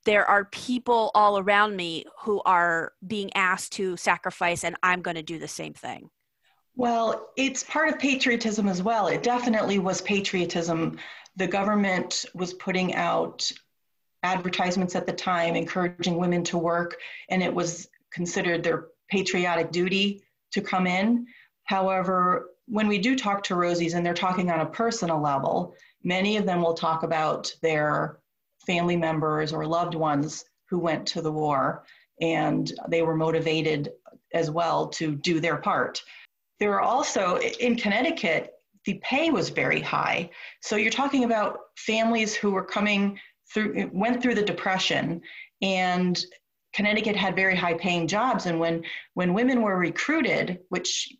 there 0.05 0.25
are 0.25 0.45
people 0.45 1.11
all 1.13 1.39
around 1.39 1.75
me 1.75 2.05
who 2.21 2.41
are 2.45 2.93
being 3.05 3.31
asked 3.35 3.73
to 3.73 3.97
sacrifice 3.97 4.63
and 4.63 4.75
I'm 4.81 5.01
going 5.01 5.15
to 5.15 5.23
do 5.23 5.39
the 5.39 5.47
same 5.47 5.73
thing. 5.73 6.09
Well, 6.75 7.29
it's 7.35 7.63
part 7.63 7.89
of 7.89 7.99
patriotism 7.99 8.69
as 8.69 8.81
well. 8.81 9.07
It 9.07 9.21
definitely 9.21 9.79
was 9.79 10.01
patriotism. 10.01 10.97
The 11.35 11.47
government 11.47 12.25
was 12.33 12.53
putting 12.53 12.95
out 12.95 13.51
advertisements 14.23 14.95
at 14.95 15.05
the 15.05 15.13
time 15.13 15.55
encouraging 15.55 16.17
women 16.17 16.43
to 16.45 16.57
work, 16.57 16.97
and 17.29 17.41
it 17.41 17.53
was 17.53 17.87
considered 18.11 18.63
their 18.63 18.87
patriotic 19.09 19.71
duty 19.71 20.23
to 20.51 20.61
come 20.61 20.87
in. 20.87 21.25
However, 21.65 22.49
when 22.67 22.87
we 22.87 22.97
do 22.97 23.15
talk 23.15 23.43
to 23.43 23.55
Rosies 23.55 23.95
and 23.95 24.05
they're 24.05 24.13
talking 24.13 24.51
on 24.51 24.61
a 24.61 24.65
personal 24.65 25.19
level, 25.19 25.75
many 26.03 26.37
of 26.37 26.45
them 26.45 26.61
will 26.61 26.73
talk 26.73 27.03
about 27.03 27.53
their 27.61 28.19
family 28.65 28.95
members 28.95 29.53
or 29.53 29.65
loved 29.65 29.95
ones 29.95 30.45
who 30.69 30.79
went 30.79 31.05
to 31.07 31.21
the 31.21 31.31
war 31.31 31.83
and 32.21 32.73
they 32.89 33.01
were 33.01 33.15
motivated 33.15 33.91
as 34.33 34.51
well 34.51 34.87
to 34.87 35.15
do 35.15 35.39
their 35.39 35.57
part. 35.57 36.03
There 36.59 36.73
are 36.73 36.81
also, 36.81 37.37
in 37.37 37.75
Connecticut, 37.75 38.53
the 38.85 38.99
pay 39.03 39.29
was 39.29 39.49
very 39.49 39.81
high. 39.81 40.29
So 40.61 40.75
you're 40.75 40.91
talking 40.91 41.23
about 41.23 41.59
families 41.77 42.35
who 42.35 42.51
were 42.51 42.63
coming 42.63 43.19
through, 43.53 43.89
went 43.93 44.21
through 44.21 44.35
the 44.35 44.43
Depression, 44.43 45.21
and 45.61 46.19
Connecticut 46.73 47.15
had 47.15 47.35
very 47.35 47.55
high 47.55 47.73
paying 47.73 48.07
jobs. 48.07 48.45
And 48.45 48.59
when, 48.59 48.83
when 49.15 49.33
women 49.33 49.61
were 49.61 49.77
recruited, 49.77 50.59
which 50.69 51.11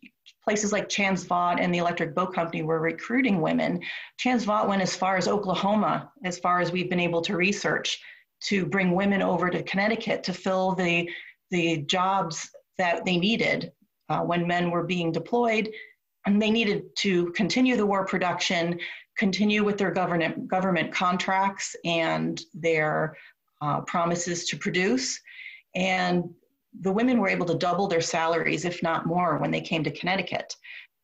places 0.44 0.72
like 0.72 0.88
Chance 0.88 1.24
Vought 1.24 1.60
and 1.60 1.74
the 1.74 1.78
Electric 1.78 2.14
Boat 2.14 2.34
Company 2.34 2.62
were 2.62 2.80
recruiting 2.80 3.40
women, 3.40 3.80
Chance 4.18 4.44
Vought 4.44 4.68
went 4.68 4.82
as 4.82 4.94
far 4.94 5.16
as 5.16 5.28
Oklahoma, 5.28 6.10
as 6.24 6.38
far 6.38 6.60
as 6.60 6.72
we've 6.72 6.90
been 6.90 7.00
able 7.00 7.20
to 7.22 7.36
research, 7.36 8.00
to 8.44 8.64
bring 8.64 8.92
women 8.92 9.22
over 9.22 9.50
to 9.50 9.62
Connecticut 9.64 10.22
to 10.24 10.32
fill 10.32 10.74
the, 10.74 11.10
the 11.50 11.78
jobs 11.82 12.48
that 12.78 13.04
they 13.04 13.18
needed 13.18 13.72
uh, 14.08 14.20
when 14.20 14.46
men 14.46 14.70
were 14.70 14.84
being 14.84 15.12
deployed. 15.12 15.70
And 16.26 16.40
they 16.40 16.50
needed 16.50 16.84
to 16.98 17.32
continue 17.32 17.76
the 17.76 17.86
war 17.86 18.04
production, 18.04 18.78
continue 19.20 19.62
with 19.62 19.76
their 19.76 19.90
government, 19.90 20.48
government 20.48 20.90
contracts 20.90 21.76
and 21.84 22.40
their 22.54 23.16
uh, 23.60 23.82
promises 23.82 24.46
to 24.46 24.56
produce. 24.56 25.20
And 25.74 26.24
the 26.80 26.90
women 26.90 27.20
were 27.20 27.28
able 27.28 27.44
to 27.46 27.54
double 27.54 27.86
their 27.86 28.00
salaries, 28.00 28.64
if 28.64 28.82
not 28.82 29.04
more, 29.04 29.36
when 29.36 29.50
they 29.50 29.60
came 29.60 29.84
to 29.84 29.90
Connecticut. 29.90 30.56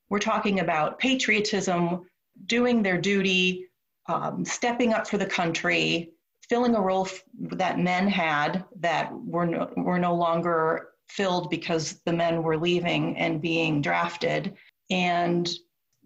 We're 0.09 0.31
talking 0.33 0.61
about 0.61 0.99
patriotism, 0.99 2.07
doing 2.47 2.83
their 2.83 2.99
duty, 2.99 3.67
um, 4.09 4.45
stepping 4.47 4.95
up 4.95 5.07
for 5.07 5.19
the 5.19 5.27
country, 5.27 6.13
filling 6.49 6.75
a 6.75 6.81
role 6.81 7.05
f- 7.05 7.23
that 7.63 7.79
men 7.79 8.09
had 8.09 8.65
that 8.81 9.13
were 9.13 9.47
no, 9.47 9.71
were 9.77 9.99
no 9.99 10.15
longer 10.15 10.89
filled 11.09 11.51
because 11.51 12.01
the 12.07 12.13
men 12.13 12.43
were 12.43 12.57
leaving 12.57 13.17
and 13.19 13.43
being 13.43 13.83
drafted. 13.83 14.55
And 14.89 15.47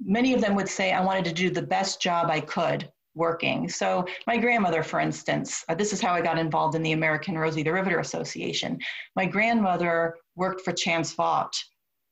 many 0.01 0.35
of 0.35 0.41
them 0.41 0.55
would 0.55 0.69
say, 0.69 0.93
I 0.93 1.05
wanted 1.05 1.25
to 1.27 1.33
do 1.33 1.51
the 1.51 1.63
best 1.63 2.01
job 2.01 2.31
I 2.31 2.41
could 2.41 2.91
working. 3.15 3.69
So, 3.69 4.07
my 4.27 4.37
grandmother, 4.37 4.83
for 4.83 5.01
instance, 5.01 5.65
uh, 5.69 5.75
this 5.75 5.93
is 5.93 6.01
how 6.01 6.13
I 6.15 6.21
got 6.21 6.39
involved 6.39 6.75
in 6.75 6.83
the 6.83 6.93
American 6.93 7.37
Rosie 7.37 7.63
the 7.63 7.73
Riveter 7.73 7.99
Association. 7.99 8.79
My 9.17 9.27
grandmother 9.27 10.17
worked 10.37 10.63
for 10.63 10.73
Chance 10.73 11.13
Vought, 11.15 11.55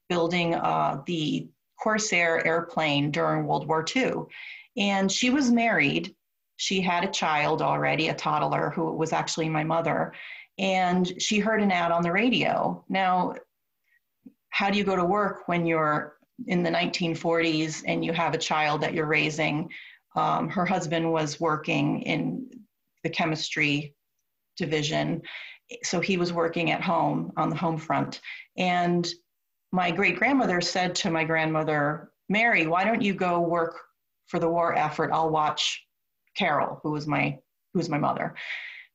building 0.09 0.55
uh, 0.55 1.03
the 1.07 1.49
Corsair 1.81 2.45
airplane 2.47 3.11
during 3.11 3.47
World 3.47 3.69
War 3.69 3.85
II. 3.95 4.25
And 4.77 5.11
she 5.11 5.31
was 5.31 5.51
married. 5.51 6.15
She 6.57 6.81
had 6.81 7.05
a 7.05 7.11
child 7.11 7.63
already, 7.63 8.09
a 8.09 8.15
toddler, 8.15 8.71
who 8.71 8.93
was 8.93 9.13
actually 9.13 9.49
my 9.49 9.63
mother. 9.63 10.13
And 10.59 11.21
she 11.23 11.39
heard 11.39 11.63
an 11.63 11.71
ad 11.71 11.93
on 11.93 12.03
the 12.03 12.11
radio. 12.11 12.85
Now, 12.89 13.35
how 14.51 14.71
do 14.71 14.79
you 14.79 14.85
go 14.85 14.97
to 14.97 15.05
work 15.05 15.47
when 15.47 15.67
you're 15.67 16.18
in 16.47 16.63
the 16.63 16.71
1940s 16.71 17.83
and 17.87 18.05
you 18.05 18.13
have 18.13 18.35
a 18.35 18.39
child 18.39 18.81
that 18.81 18.95
you're 18.95 19.07
raising 19.07 19.69
um, 20.19 20.49
her 20.49 20.67
husband 20.67 21.11
was 21.13 21.39
working 21.39 22.03
in 22.03 22.51
the 23.05 23.11
chemistry 23.11 23.95
division, 24.57 25.23
so 25.85 26.01
he 26.01 26.17
was 26.17 26.33
working 26.33 26.73
at 26.73 26.83
home 26.83 27.33
on 27.37 27.51
the 27.51 27.57
home 27.57 27.79
front. 27.79 28.21
And 28.57 29.07
my 29.71 29.91
great 29.91 30.19
grandmother 30.19 30.61
said 30.61 30.95
to 30.97 31.11
my 31.11 31.25
grandmother, 31.25 32.11
Mary, 32.29 32.67
why 32.67 32.85
don't 32.85 33.03
you 33.03 33.15
go 33.15 33.41
work 33.41 33.79
for 34.27 34.41
the 34.41 34.49
war 34.49 34.75
effort? 34.75 35.11
I'll 35.13 35.31
watch 35.31 35.85
Carol, 36.37 36.81
who 36.83 36.91
was 36.91 37.07
my 37.07 37.39
who 37.73 37.79
was 37.79 37.89
my 37.89 37.99
mother. 37.99 38.35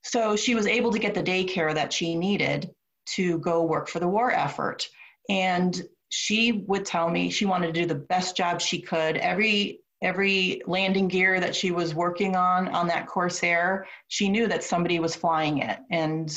So 0.04 0.36
she 0.36 0.56
was 0.56 0.68
able 0.68 0.92
to 0.92 1.00
get 1.00 1.14
the 1.14 1.24
daycare 1.24 1.74
that 1.74 1.94
she 1.94 2.16
needed 2.16 2.70
to 3.16 3.38
go 3.40 3.64
work 3.64 3.88
for 3.88 4.00
the 4.00 4.08
war 4.08 4.32
effort. 4.32 4.90
And 5.30 5.82
she 6.16 6.52
would 6.68 6.86
tell 6.86 7.10
me 7.10 7.28
she 7.28 7.44
wanted 7.44 7.74
to 7.74 7.82
do 7.82 7.88
the 7.88 7.96
best 7.96 8.38
job 8.38 8.62
she 8.62 8.80
could. 8.80 9.18
Every 9.18 9.80
every 10.04 10.62
landing 10.68 11.08
gear 11.08 11.40
that 11.40 11.56
she 11.56 11.72
was 11.72 11.96
working 11.96 12.36
on 12.36 12.68
on 12.68 12.86
that 12.86 13.08
Corsair, 13.08 13.88
she 14.10 14.30
knew 14.30 14.48
that 14.48 14.64
somebody 14.64 15.00
was 15.00 15.16
flying 15.16 15.58
it. 15.60 15.80
And 15.90 16.32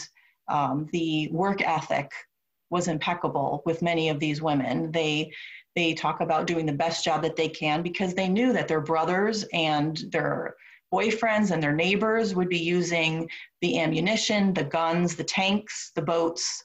um, 0.49 0.89
the 0.93 1.29
work 1.31 1.61
ethic 1.61 2.11
was 2.71 2.89
impeccable 2.89 3.63
with 3.67 3.83
many 3.83 4.09
of 4.09 4.19
these 4.19 4.41
women. 4.41 4.93
They 4.93 5.31
they 5.75 5.93
talk 5.93 6.23
about 6.23 6.47
doing 6.47 6.65
the 6.65 6.73
best 6.73 7.05
job 7.05 7.21
that 7.21 7.37
they 7.37 7.51
can 7.51 7.83
because 7.83 8.15
they 8.15 8.31
knew 8.31 8.55
that 8.55 8.69
their 8.69 8.81
brothers 8.81 9.45
and 9.53 10.03
their 10.11 10.57
boyfriends 10.91 11.51
and 11.51 11.63
their 11.63 11.75
neighbors 11.75 12.35
would 12.35 12.49
be 12.49 12.59
using 12.59 13.29
the 13.61 13.79
ammunition, 13.79 14.55
the 14.55 14.65
guns, 14.65 15.17
the 15.17 15.25
tanks, 15.25 15.93
the 15.95 16.01
boats, 16.01 16.65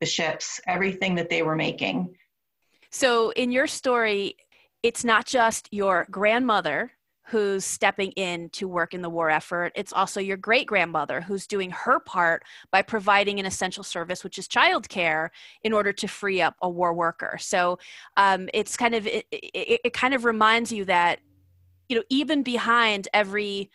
the 0.00 0.06
ships, 0.06 0.60
everything 0.66 1.14
that 1.14 1.30
they 1.30 1.40
were 1.40 1.56
making. 1.56 2.14
So, 2.90 3.30
in 3.30 3.52
your 3.52 3.66
story, 3.66 4.36
it's 4.82 5.04
not 5.04 5.26
just 5.26 5.68
your 5.70 6.06
grandmother 6.10 6.92
who's 7.30 7.64
stepping 7.64 8.10
in 8.12 8.48
to 8.50 8.66
work 8.66 8.92
in 8.92 9.02
the 9.02 9.08
war 9.10 9.30
effort. 9.30 9.70
It's 9.76 9.92
also 9.92 10.20
your 10.20 10.36
great 10.36 10.66
grandmother 10.66 11.20
who's 11.20 11.46
doing 11.46 11.70
her 11.70 12.00
part 12.00 12.42
by 12.72 12.82
providing 12.82 13.38
an 13.38 13.46
essential 13.46 13.84
service, 13.84 14.24
which 14.24 14.36
is 14.36 14.48
childcare, 14.48 15.28
in 15.62 15.72
order 15.72 15.92
to 15.92 16.08
free 16.08 16.42
up 16.42 16.56
a 16.60 16.68
war 16.68 16.92
worker. 16.92 17.38
So 17.40 17.78
um, 18.16 18.48
it's 18.52 18.76
kind 18.76 18.96
of 18.96 19.06
it, 19.06 19.26
it, 19.30 19.80
it 19.84 19.92
kind 19.92 20.12
of 20.12 20.24
reminds 20.24 20.72
you 20.72 20.84
that 20.86 21.20
you 21.88 21.96
know 21.96 22.02
even 22.08 22.42
behind 22.42 23.06
every 23.14 23.70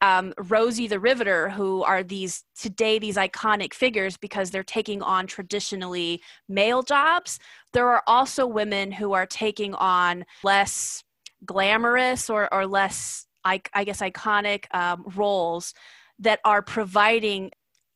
um, 0.00 0.32
Rosie 0.48 0.86
the 0.86 0.98
Riveter, 0.98 1.50
who 1.50 1.82
are 1.82 2.02
these 2.02 2.44
today 2.58 2.98
these 2.98 3.16
iconic 3.16 3.74
figures 3.74 4.16
because 4.16 4.50
they're 4.50 4.62
taking 4.62 5.02
on 5.02 5.26
traditionally 5.26 6.22
male 6.48 6.82
jobs. 6.82 7.38
There 7.72 7.88
are 7.88 8.02
also 8.06 8.46
women 8.46 8.92
who 8.92 9.12
are 9.12 9.26
taking 9.26 9.74
on 9.74 10.24
less 10.42 11.04
glamorous 11.44 12.30
or, 12.30 12.52
or 12.52 12.66
less, 12.66 13.26
I, 13.44 13.62
I 13.74 13.84
guess, 13.84 14.00
iconic 14.00 14.64
um, 14.74 15.04
roles 15.14 15.74
that 16.18 16.40
are 16.44 16.62
providing 16.62 17.50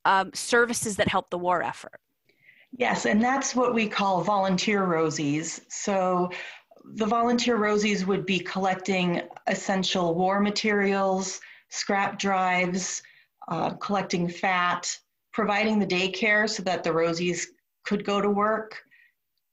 um, 0.04 0.30
services 0.34 0.96
that 0.96 1.08
help 1.08 1.30
the 1.30 1.38
war 1.38 1.62
effort. 1.62 2.00
Yes, 2.76 3.06
and 3.06 3.23
that's 3.23 3.54
what 3.54 3.73
we 3.73 3.87
call 3.87 4.23
volunteer 4.23 4.82
Rosies. 4.82 5.61
So 5.68 6.30
the 6.84 7.06
volunteer 7.06 7.56
Rosies 7.56 8.04
would 8.04 8.26
be 8.26 8.40
collecting 8.40 9.23
essential 9.46 10.14
war 10.14 10.40
materials, 10.40 11.40
scrap 11.75 12.19
drives, 12.19 13.02
uh, 13.49 13.71
collecting 13.75 14.28
fat, 14.28 14.97
providing 15.33 15.78
the 15.78 15.87
daycare 15.87 16.49
so 16.49 16.62
that 16.62 16.85
the 16.85 16.90
Rosies 16.90 17.47
could 17.85 18.04
go 18.04 18.21
to 18.21 18.31
work, 18.31 18.81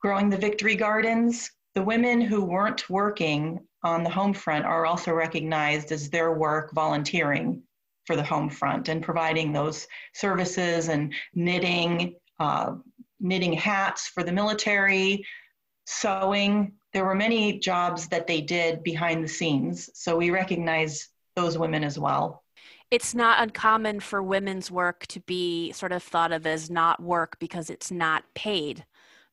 growing 0.02 0.30
the 0.30 0.38
victory 0.38 0.76
gardens. 0.76 1.50
The 1.74 1.82
women 1.82 2.22
who 2.22 2.44
weren't 2.46 2.90
working 2.90 3.60
on 3.84 4.04
the 4.04 4.10
home 4.10 4.34
front 4.34 4.66
are 4.66 4.86
also 4.86 5.12
recognized 5.12 5.92
as 5.92 6.10
their 6.10 6.34
work 6.34 6.72
volunteering 6.74 7.64
for 8.06 8.16
the 8.16 8.24
home 8.24 8.50
front 8.50 8.90
and 8.90 9.04
providing 9.04 9.52
those 9.52 9.88
services 10.14 10.90
and 10.90 11.14
knitting, 11.34 12.16
uh, 12.40 12.76
knitting 13.20 13.54
hats 13.54 14.08
for 14.08 14.24
the 14.24 14.32
military, 14.32 15.26
sewing. 15.86 16.74
There 16.94 17.06
were 17.06 17.16
many 17.16 17.58
jobs 17.58 18.08
that 18.10 18.28
they 18.28 18.42
did 18.42 18.84
behind 18.84 19.24
the 19.24 19.28
scenes. 19.28 19.90
So 19.94 20.18
we 20.18 20.30
recognize 20.30 21.10
those 21.36 21.58
women 21.58 21.84
as 21.84 21.98
well. 21.98 22.44
It's 22.90 23.16
not 23.16 23.42
uncommon 23.42 24.02
for 24.02 24.22
women's 24.22 24.70
work 24.70 25.08
to 25.08 25.22
be 25.22 25.72
sort 25.72 25.94
of 25.94 26.04
thought 26.04 26.32
of 26.32 26.46
as 26.46 26.70
not 26.70 27.02
work 27.02 27.40
because 27.40 27.70
it's 27.70 27.90
not 27.92 28.24
paid. 28.36 28.86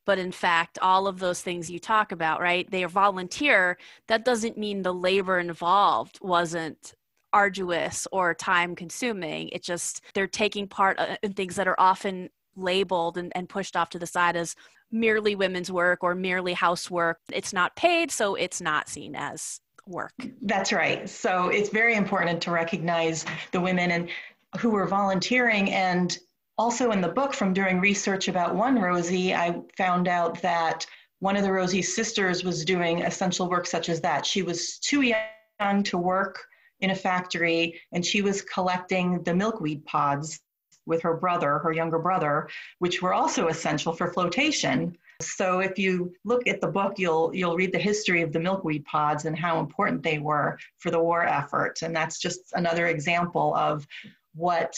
But 0.06 0.18
in 0.18 0.32
fact, 0.32 0.78
all 0.80 1.06
of 1.06 1.18
those 1.18 1.42
things 1.42 1.70
you 1.70 1.78
talk 1.78 2.12
about, 2.12 2.40
right? 2.40 2.70
They 2.70 2.84
are 2.84 2.88
volunteer. 2.88 3.76
That 4.06 4.24
doesn't 4.24 4.56
mean 4.56 4.82
the 4.82 4.94
labor 4.94 5.38
involved 5.38 6.18
wasn't 6.22 6.94
arduous 7.32 8.06
or 8.10 8.32
time 8.32 8.74
consuming. 8.74 9.48
It 9.50 9.62
just, 9.62 10.02
they're 10.14 10.26
taking 10.26 10.66
part 10.66 10.98
uh, 10.98 11.16
in 11.22 11.34
things 11.34 11.56
that 11.56 11.68
are 11.68 11.78
often 11.78 12.30
labeled 12.56 13.18
and, 13.18 13.32
and 13.34 13.48
pushed 13.48 13.76
off 13.76 13.90
to 13.90 13.98
the 13.98 14.06
side 14.06 14.36
as 14.36 14.54
merely 14.90 15.34
women's 15.34 15.70
work 15.70 16.02
or 16.02 16.14
merely 16.14 16.54
housework. 16.54 17.18
It's 17.30 17.52
not 17.52 17.76
paid, 17.76 18.10
so 18.10 18.34
it's 18.34 18.60
not 18.60 18.88
seen 18.88 19.14
as 19.14 19.60
work. 19.88 20.12
That's 20.42 20.72
right. 20.72 21.08
So 21.08 21.48
it's 21.48 21.70
very 21.70 21.94
important 21.94 22.42
to 22.42 22.50
recognize 22.50 23.24
the 23.52 23.60
women 23.60 23.90
and 23.90 24.08
who 24.58 24.70
were 24.70 24.86
volunteering 24.86 25.70
and 25.72 26.16
also 26.56 26.90
in 26.90 27.00
the 27.00 27.08
book 27.08 27.34
from 27.34 27.52
doing 27.52 27.80
research 27.80 28.28
about 28.28 28.54
one 28.54 28.78
Rosie, 28.80 29.34
I 29.34 29.60
found 29.76 30.08
out 30.08 30.42
that 30.42 30.86
one 31.20 31.36
of 31.36 31.42
the 31.42 31.52
Rosie's 31.52 31.94
sisters 31.94 32.44
was 32.44 32.64
doing 32.64 33.02
essential 33.02 33.48
work 33.48 33.66
such 33.66 33.88
as 33.88 34.00
that. 34.00 34.26
She 34.26 34.42
was 34.42 34.78
too 34.78 35.02
young 35.02 35.82
to 35.84 35.98
work 35.98 36.44
in 36.80 36.90
a 36.90 36.94
factory 36.94 37.80
and 37.92 38.04
she 38.04 38.22
was 38.22 38.42
collecting 38.42 39.22
the 39.22 39.34
milkweed 39.34 39.84
pods 39.84 40.40
with 40.86 41.02
her 41.02 41.14
brother, 41.14 41.58
her 41.58 41.72
younger 41.72 41.98
brother, 41.98 42.48
which 42.78 43.02
were 43.02 43.14
also 43.14 43.48
essential 43.48 43.92
for 43.92 44.12
flotation. 44.12 44.96
So 45.20 45.58
if 45.58 45.78
you 45.78 46.12
look 46.24 46.46
at 46.46 46.60
the 46.60 46.68
book, 46.68 46.98
you'll 46.98 47.34
you'll 47.34 47.56
read 47.56 47.72
the 47.72 47.78
history 47.78 48.22
of 48.22 48.32
the 48.32 48.38
milkweed 48.38 48.84
pods 48.84 49.24
and 49.24 49.36
how 49.36 49.58
important 49.58 50.02
they 50.02 50.18
were 50.18 50.58
for 50.78 50.90
the 50.90 51.00
war 51.00 51.24
effort. 51.24 51.82
And 51.82 51.94
that's 51.94 52.18
just 52.18 52.40
another 52.52 52.86
example 52.86 53.54
of 53.56 53.86
what 54.34 54.74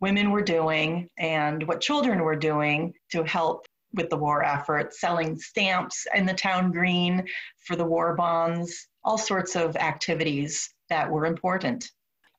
women 0.00 0.30
were 0.30 0.42
doing 0.42 1.08
and 1.18 1.66
what 1.66 1.80
children 1.80 2.20
were 2.20 2.36
doing 2.36 2.94
to 3.10 3.24
help 3.24 3.66
with 3.92 4.08
the 4.10 4.16
war 4.16 4.44
effort, 4.44 4.94
selling 4.94 5.36
stamps 5.36 6.06
in 6.14 6.24
the 6.24 6.34
town 6.34 6.70
green 6.70 7.26
for 7.66 7.74
the 7.74 7.84
war 7.84 8.14
bonds, 8.14 8.88
all 9.02 9.18
sorts 9.18 9.56
of 9.56 9.76
activities 9.76 10.72
that 10.88 11.10
were 11.10 11.26
important. 11.26 11.90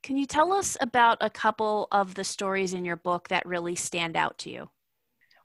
Can 0.03 0.17
you 0.17 0.25
tell 0.25 0.53
us 0.53 0.77
about 0.81 1.17
a 1.21 1.29
couple 1.29 1.87
of 1.91 2.15
the 2.15 2.23
stories 2.23 2.73
in 2.73 2.85
your 2.85 2.95
book 2.95 3.27
that 3.27 3.45
really 3.45 3.75
stand 3.75 4.15
out 4.15 4.37
to 4.39 4.49
you? 4.49 4.69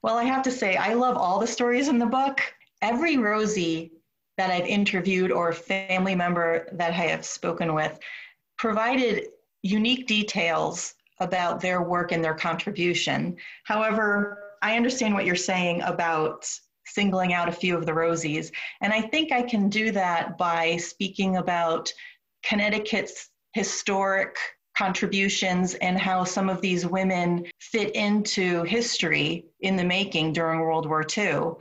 Well, 0.06 0.18
I 0.18 0.22
have 0.22 0.44
to 0.44 0.52
say, 0.52 0.76
I 0.76 0.94
love 0.94 1.16
all 1.16 1.40
the 1.40 1.48
stories 1.48 1.88
in 1.88 1.98
the 1.98 2.06
book. 2.06 2.40
Every 2.80 3.16
Rosie 3.16 3.90
that 4.36 4.52
I've 4.52 4.64
interviewed 4.64 5.32
or 5.32 5.52
family 5.52 6.14
member 6.14 6.68
that 6.74 6.90
I 6.90 7.08
have 7.08 7.24
spoken 7.24 7.74
with 7.74 7.98
provided 8.56 9.26
unique 9.62 10.06
details 10.06 10.94
about 11.18 11.60
their 11.60 11.82
work 11.82 12.12
and 12.12 12.22
their 12.22 12.36
contribution. 12.36 13.36
However, 13.64 14.52
I 14.62 14.76
understand 14.76 15.12
what 15.12 15.24
you're 15.24 15.34
saying 15.34 15.82
about 15.82 16.48
singling 16.84 17.32
out 17.32 17.48
a 17.48 17.52
few 17.52 17.76
of 17.76 17.84
the 17.84 17.90
Rosies, 17.90 18.52
and 18.82 18.92
I 18.92 19.00
think 19.00 19.32
I 19.32 19.42
can 19.42 19.68
do 19.68 19.90
that 19.90 20.38
by 20.38 20.76
speaking 20.76 21.38
about 21.38 21.92
Connecticut's 22.44 23.28
historic 23.54 24.36
contributions 24.76 25.74
and 25.74 25.98
how 25.98 26.24
some 26.24 26.48
of 26.48 26.60
these 26.60 26.86
women 26.86 27.46
fit 27.58 27.94
into 27.94 28.62
history 28.64 29.46
in 29.60 29.76
the 29.76 29.84
making 29.84 30.32
during 30.32 30.60
World 30.60 30.86
War 30.86 31.04
II. 31.16 31.52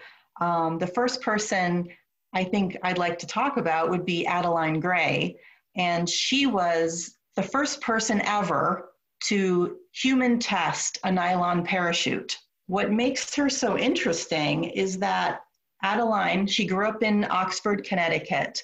Um, 0.42 0.78
the 0.78 0.88
first 0.88 1.22
person 1.22 1.88
I 2.34 2.44
think 2.44 2.78
I'd 2.84 2.98
like 2.98 3.18
to 3.20 3.28
talk 3.28 3.56
about 3.58 3.90
would 3.90 4.06
be 4.06 4.26
Adeline 4.26 4.82
Gray. 4.82 5.38
And 5.78 6.10
she 6.10 6.46
was 6.46 7.16
the 7.36 7.44
first 7.44 7.82
person 7.82 8.22
ever 8.22 8.90
to 9.26 9.78
human 9.94 10.38
test 10.38 11.00
a 11.06 11.12
nylon 11.12 11.64
parachute. 11.64 12.38
What 12.68 12.92
makes 12.92 13.34
her 13.36 13.50
so 13.50 13.78
interesting 13.78 14.66
is 14.66 14.98
that 15.00 15.40
Adeline, 15.84 16.48
she 16.48 16.66
grew 16.66 16.88
up 16.88 17.04
in 17.04 17.26
Oxford, 17.30 17.86
Connecticut, 17.86 18.62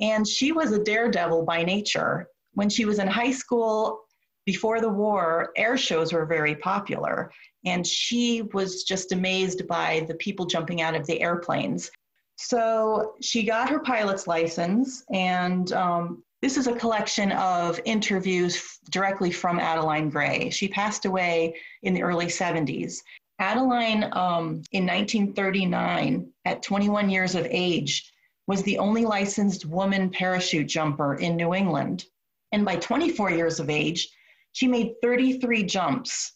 and 0.00 0.26
she 0.26 0.50
was 0.50 0.72
a 0.72 0.82
daredevil 0.82 1.44
by 1.44 1.62
nature 1.62 2.28
when 2.54 2.68
she 2.68 2.84
was 2.84 2.98
in 2.98 3.06
high 3.06 3.32
school 3.32 4.00
before 4.44 4.80
the 4.80 4.88
war, 4.88 5.50
air 5.56 5.76
shows 5.76 6.12
were 6.12 6.26
very 6.26 6.56
popular. 6.56 7.30
And 7.64 7.86
she 7.86 8.42
was 8.52 8.82
just 8.82 9.12
amazed 9.12 9.66
by 9.68 10.04
the 10.08 10.14
people 10.14 10.46
jumping 10.46 10.82
out 10.82 10.94
of 10.94 11.06
the 11.06 11.20
airplanes. 11.20 11.90
So 12.36 13.14
she 13.20 13.44
got 13.44 13.70
her 13.70 13.78
pilot's 13.78 14.26
license, 14.26 15.04
and 15.12 15.72
um, 15.72 16.24
this 16.40 16.56
is 16.56 16.66
a 16.66 16.74
collection 16.74 17.30
of 17.32 17.78
interviews 17.84 18.80
directly 18.90 19.30
from 19.30 19.60
Adeline 19.60 20.10
Gray. 20.10 20.50
She 20.50 20.66
passed 20.66 21.04
away 21.04 21.54
in 21.82 21.94
the 21.94 22.02
early 22.02 22.26
70s. 22.26 23.02
Adeline, 23.38 24.04
um, 24.12 24.62
in 24.72 24.86
1939, 24.86 26.28
at 26.44 26.62
21 26.62 27.10
years 27.10 27.36
of 27.36 27.46
age, 27.48 28.12
was 28.48 28.62
the 28.64 28.78
only 28.78 29.04
licensed 29.04 29.64
woman 29.64 30.10
parachute 30.10 30.66
jumper 30.66 31.14
in 31.14 31.36
New 31.36 31.54
England. 31.54 32.06
And 32.52 32.64
by 32.64 32.76
24 32.76 33.30
years 33.30 33.58
of 33.58 33.70
age, 33.70 34.08
she 34.52 34.68
made 34.68 34.94
33 35.02 35.62
jumps 35.64 36.32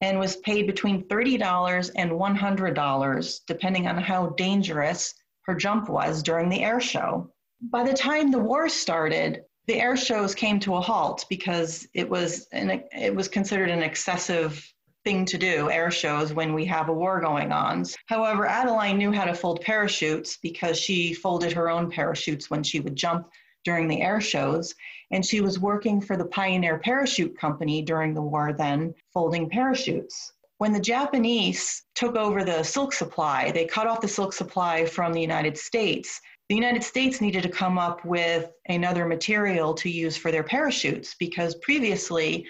and 0.00 0.18
was 0.18 0.36
paid 0.36 0.66
between 0.66 1.06
$30 1.08 1.90
and 1.94 2.10
$100, 2.10 3.40
depending 3.46 3.86
on 3.86 3.98
how 3.98 4.30
dangerous 4.30 5.14
her 5.42 5.54
jump 5.54 5.88
was 5.88 6.22
during 6.22 6.48
the 6.48 6.62
air 6.62 6.80
show. 6.80 7.30
By 7.60 7.84
the 7.84 7.92
time 7.92 8.30
the 8.30 8.38
war 8.38 8.68
started, 8.68 9.42
the 9.66 9.80
air 9.80 9.96
shows 9.96 10.34
came 10.34 10.58
to 10.60 10.76
a 10.76 10.80
halt 10.80 11.26
because 11.28 11.86
it 11.94 12.08
was 12.08 12.48
an, 12.52 12.82
it 12.92 13.14
was 13.14 13.28
considered 13.28 13.70
an 13.70 13.82
excessive 13.82 14.66
thing 15.04 15.24
to 15.26 15.38
do, 15.38 15.70
air 15.70 15.90
shows, 15.90 16.32
when 16.32 16.54
we 16.54 16.64
have 16.66 16.88
a 16.88 16.92
war 16.92 17.20
going 17.20 17.52
on. 17.52 17.84
However, 18.06 18.46
Adeline 18.46 18.98
knew 18.98 19.12
how 19.12 19.24
to 19.24 19.34
fold 19.34 19.60
parachutes 19.60 20.38
because 20.42 20.78
she 20.78 21.14
folded 21.14 21.52
her 21.52 21.70
own 21.70 21.90
parachutes 21.90 22.50
when 22.50 22.62
she 22.62 22.80
would 22.80 22.96
jump 22.96 23.28
during 23.64 23.88
the 23.88 24.00
air 24.00 24.20
shows 24.20 24.74
and 25.10 25.24
she 25.24 25.40
was 25.40 25.58
working 25.58 26.00
for 26.00 26.16
the 26.16 26.24
Pioneer 26.24 26.78
Parachute 26.78 27.36
Company 27.36 27.82
during 27.82 28.14
the 28.14 28.22
war 28.22 28.52
then, 28.52 28.94
folding 29.12 29.48
parachutes. 29.48 30.32
When 30.58 30.72
the 30.72 30.80
Japanese 30.80 31.84
took 31.94 32.16
over 32.16 32.44
the 32.44 32.62
silk 32.62 32.92
supply, 32.92 33.50
they 33.50 33.64
cut 33.64 33.86
off 33.86 34.00
the 34.00 34.08
silk 34.08 34.32
supply 34.32 34.84
from 34.84 35.12
the 35.12 35.20
United 35.20 35.56
States. 35.56 36.20
The 36.48 36.54
United 36.54 36.84
States 36.84 37.20
needed 37.20 37.42
to 37.44 37.48
come 37.48 37.78
up 37.78 38.04
with 38.04 38.52
another 38.68 39.06
material 39.06 39.74
to 39.74 39.90
use 39.90 40.16
for 40.16 40.30
their 40.30 40.42
parachutes 40.42 41.16
because 41.18 41.54
previously 41.56 42.46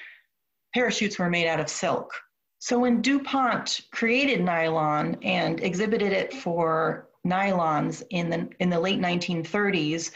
parachutes 0.75 1.19
were 1.19 1.31
made 1.31 1.47
out 1.47 1.61
of 1.61 1.69
silk. 1.69 2.13
So 2.59 2.79
when 2.79 3.01
DuPont 3.01 3.81
created 3.93 4.43
nylon 4.43 5.17
and 5.23 5.63
exhibited 5.63 6.13
it 6.13 6.35
for 6.35 7.09
nylons 7.27 8.03
in 8.11 8.29
the, 8.29 8.49
in 8.59 8.71
the 8.71 8.81
late 8.81 9.01
1930s, 9.01 10.11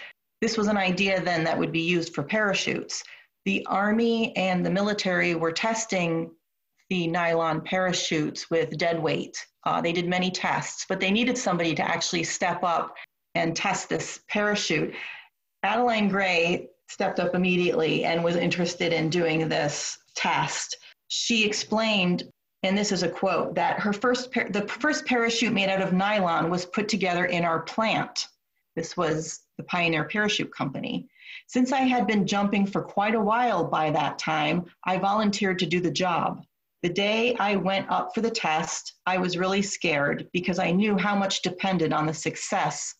this 0.44 0.58
was 0.58 0.68
an 0.68 0.76
idea 0.76 1.22
then 1.22 1.42
that 1.42 1.58
would 1.58 1.72
be 1.72 1.80
used 1.80 2.14
for 2.14 2.22
parachutes. 2.22 3.02
The 3.46 3.64
Army 3.64 4.36
and 4.36 4.64
the 4.64 4.68
military 4.68 5.34
were 5.34 5.52
testing 5.52 6.30
the 6.90 7.06
nylon 7.06 7.62
parachutes 7.62 8.50
with 8.50 8.76
dead 8.76 9.02
weight. 9.02 9.42
Uh, 9.64 9.80
they 9.80 9.90
did 9.90 10.06
many 10.06 10.30
tests, 10.30 10.84
but 10.86 11.00
they 11.00 11.10
needed 11.10 11.38
somebody 11.38 11.74
to 11.76 11.82
actually 11.82 12.24
step 12.24 12.62
up 12.62 12.94
and 13.34 13.56
test 13.56 13.88
this 13.88 14.20
parachute. 14.28 14.94
Adeline 15.62 16.10
Gray 16.10 16.68
stepped 16.90 17.20
up 17.20 17.34
immediately 17.34 18.04
and 18.04 18.22
was 18.22 18.36
interested 18.36 18.92
in 18.92 19.08
doing 19.08 19.48
this 19.48 19.96
test. 20.14 20.76
She 21.08 21.46
explained, 21.46 22.24
and 22.62 22.76
this 22.76 22.92
is 22.92 23.02
a 23.02 23.08
quote, 23.08 23.54
that 23.54 23.80
her 23.80 23.94
first 23.94 24.30
par- 24.30 24.50
the 24.50 24.68
first 24.68 25.06
parachute 25.06 25.54
made 25.54 25.70
out 25.70 25.80
of 25.80 25.94
nylon 25.94 26.50
was 26.50 26.66
put 26.66 26.86
together 26.86 27.24
in 27.24 27.46
our 27.46 27.60
plant. 27.62 28.28
This 28.76 28.94
was 28.94 29.43
the 29.56 29.64
Pioneer 29.64 30.04
Parachute 30.04 30.52
Company. 30.52 31.06
Since 31.46 31.72
I 31.72 31.80
had 31.80 32.06
been 32.06 32.26
jumping 32.26 32.66
for 32.66 32.82
quite 32.82 33.14
a 33.14 33.20
while 33.20 33.64
by 33.64 33.90
that 33.90 34.18
time, 34.18 34.64
I 34.84 34.98
volunteered 34.98 35.58
to 35.60 35.66
do 35.66 35.80
the 35.80 35.90
job. 35.90 36.44
The 36.82 36.88
day 36.88 37.34
I 37.36 37.56
went 37.56 37.90
up 37.90 38.14
for 38.14 38.20
the 38.20 38.30
test, 38.30 38.94
I 39.06 39.18
was 39.18 39.38
really 39.38 39.62
scared 39.62 40.28
because 40.32 40.58
I 40.58 40.70
knew 40.70 40.98
how 40.98 41.14
much 41.14 41.42
depended 41.42 41.92
on 41.92 42.06
the 42.06 42.14
success 42.14 42.94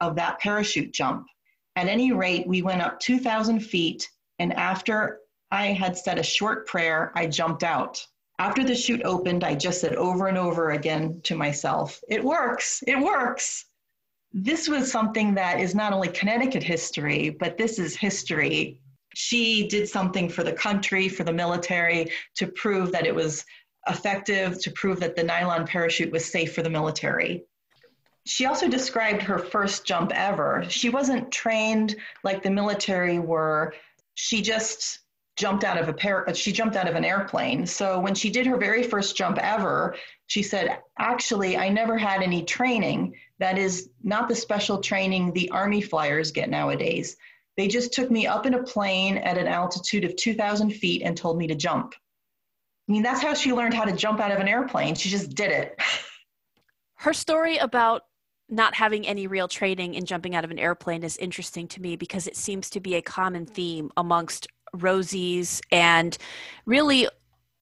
of 0.00 0.16
that 0.16 0.38
parachute 0.40 0.92
jump. 0.92 1.26
At 1.74 1.88
any 1.88 2.12
rate, 2.12 2.46
we 2.46 2.62
went 2.62 2.82
up 2.82 3.00
2,000 3.00 3.60
feet, 3.60 4.08
and 4.38 4.52
after 4.54 5.20
I 5.50 5.66
had 5.66 5.96
said 5.96 6.18
a 6.18 6.22
short 6.22 6.66
prayer, 6.66 7.12
I 7.14 7.26
jumped 7.26 7.62
out. 7.62 8.06
After 8.38 8.64
the 8.64 8.74
chute 8.74 9.02
opened, 9.04 9.44
I 9.44 9.54
just 9.54 9.80
said 9.80 9.94
over 9.96 10.28
and 10.28 10.38
over 10.38 10.70
again 10.70 11.20
to 11.24 11.36
myself, 11.36 12.00
It 12.08 12.22
works, 12.22 12.82
it 12.86 12.98
works 12.98 13.66
this 14.32 14.68
was 14.68 14.90
something 14.90 15.34
that 15.34 15.60
is 15.60 15.74
not 15.74 15.92
only 15.92 16.08
Connecticut 16.08 16.62
history, 16.62 17.30
but 17.30 17.56
this 17.56 17.78
is 17.78 17.96
history. 17.96 18.80
She 19.14 19.66
did 19.68 19.88
something 19.88 20.28
for 20.28 20.44
the 20.44 20.52
country, 20.52 21.08
for 21.08 21.24
the 21.24 21.32
military, 21.32 22.10
to 22.36 22.46
prove 22.48 22.92
that 22.92 23.06
it 23.06 23.14
was 23.14 23.44
effective, 23.88 24.60
to 24.62 24.70
prove 24.72 25.00
that 25.00 25.16
the 25.16 25.22
nylon 25.22 25.66
parachute 25.66 26.12
was 26.12 26.24
safe 26.24 26.54
for 26.54 26.62
the 26.62 26.70
military. 26.70 27.44
She 28.26 28.46
also 28.46 28.68
described 28.68 29.22
her 29.22 29.38
first 29.38 29.86
jump 29.86 30.12
ever. 30.12 30.64
She 30.68 30.90
wasn't 30.90 31.30
trained 31.30 31.96
like 32.24 32.42
the 32.42 32.50
military 32.50 33.20
were. 33.20 33.74
She 34.14 34.42
just 34.42 34.98
jumped 35.36 35.64
out 35.64 35.78
of 35.78 35.88
a 35.88 35.92
pair 35.92 36.26
she 36.34 36.52
jumped 36.52 36.76
out 36.76 36.88
of 36.88 36.94
an 36.96 37.04
airplane. 37.04 37.66
So 37.66 38.00
when 38.00 38.14
she 38.14 38.30
did 38.30 38.46
her 38.46 38.56
very 38.56 38.82
first 38.82 39.16
jump 39.16 39.38
ever 39.38 39.94
she 40.28 40.42
said 40.42 40.78
actually 40.98 41.56
i 41.56 41.68
never 41.68 41.96
had 41.96 42.22
any 42.22 42.42
training 42.42 43.14
that 43.38 43.58
is 43.58 43.90
not 44.02 44.28
the 44.28 44.34
special 44.34 44.80
training 44.80 45.32
the 45.32 45.50
army 45.50 45.80
flyers 45.80 46.32
get 46.32 46.48
nowadays. 46.48 47.16
They 47.56 47.68
just 47.68 47.92
took 47.92 48.10
me 48.10 48.26
up 48.26 48.46
in 48.46 48.54
a 48.54 48.62
plane 48.62 49.18
at 49.18 49.38
an 49.38 49.46
altitude 49.46 50.04
of 50.04 50.16
2000 50.16 50.70
feet 50.70 51.02
and 51.02 51.16
told 51.16 51.38
me 51.38 51.46
to 51.46 51.54
jump. 51.54 51.94
I 52.88 52.92
mean 52.92 53.02
that's 53.02 53.22
how 53.22 53.34
she 53.34 53.52
learned 53.52 53.74
how 53.74 53.84
to 53.84 53.92
jump 53.92 54.20
out 54.20 54.32
of 54.32 54.38
an 54.38 54.48
airplane. 54.48 54.94
She 54.94 55.08
just 55.08 55.30
did 55.34 55.50
it. 55.50 55.78
Her 56.96 57.12
story 57.12 57.58
about 57.58 58.02
not 58.48 58.74
having 58.74 59.06
any 59.06 59.26
real 59.26 59.48
training 59.48 59.94
in 59.94 60.04
jumping 60.04 60.34
out 60.34 60.44
of 60.44 60.50
an 60.50 60.58
airplane 60.58 61.02
is 61.02 61.16
interesting 61.16 61.66
to 61.68 61.82
me 61.82 61.96
because 61.96 62.26
it 62.26 62.36
seems 62.36 62.70
to 62.70 62.80
be 62.80 62.94
a 62.94 63.02
common 63.02 63.44
theme 63.44 63.90
amongst 63.96 64.46
Rosies 64.74 65.60
and 65.70 66.16
really 66.64 67.08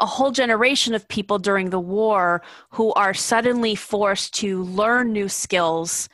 a 0.01 0.07
whole 0.07 0.33
generation 0.33 0.95
of 0.95 1.09
people 1.09 1.38
during 1.38 1.71
the 1.71 1.81
war 1.81 2.43
who 2.71 2.93
are 2.95 3.14
suddenly 3.14 3.75
forced 3.75 4.35
to 4.35 4.62
learn 4.64 5.12
new 5.12 5.29
skills 5.29 6.09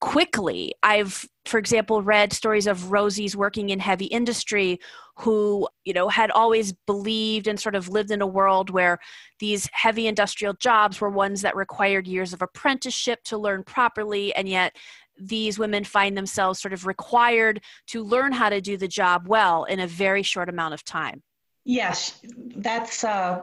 quickly. 0.00 0.74
I've, 0.82 1.26
for 1.46 1.58
example, 1.58 2.02
read 2.02 2.32
stories 2.32 2.66
of 2.66 2.90
Rosies 2.90 3.36
working 3.36 3.70
in 3.70 3.78
heavy 3.78 4.06
industry 4.06 4.80
who, 5.16 5.68
you 5.84 5.92
know, 5.92 6.08
had 6.08 6.30
always 6.32 6.72
believed 6.72 7.46
and 7.46 7.58
sort 7.58 7.76
of 7.76 7.88
lived 7.88 8.10
in 8.10 8.20
a 8.20 8.26
world 8.26 8.68
where 8.68 8.98
these 9.38 9.68
heavy 9.72 10.06
industrial 10.08 10.54
jobs 10.54 11.00
were 11.00 11.08
ones 11.08 11.40
that 11.42 11.54
required 11.54 12.08
years 12.08 12.32
of 12.32 12.42
apprenticeship 12.42 13.22
to 13.24 13.38
learn 13.38 13.62
properly, 13.62 14.34
and 14.34 14.48
yet 14.48 14.76
these 15.18 15.58
women 15.58 15.84
find 15.84 16.16
themselves 16.16 16.60
sort 16.60 16.72
of 16.72 16.86
required 16.86 17.60
to 17.88 18.02
learn 18.02 18.32
how 18.32 18.48
to 18.48 18.60
do 18.60 18.76
the 18.76 18.88
job 18.88 19.26
well 19.28 19.64
in 19.64 19.80
a 19.80 19.86
very 19.86 20.22
short 20.22 20.48
amount 20.48 20.74
of 20.74 20.84
time. 20.84 21.22
Yes, 21.64 22.20
that's 22.56 23.04
uh, 23.04 23.42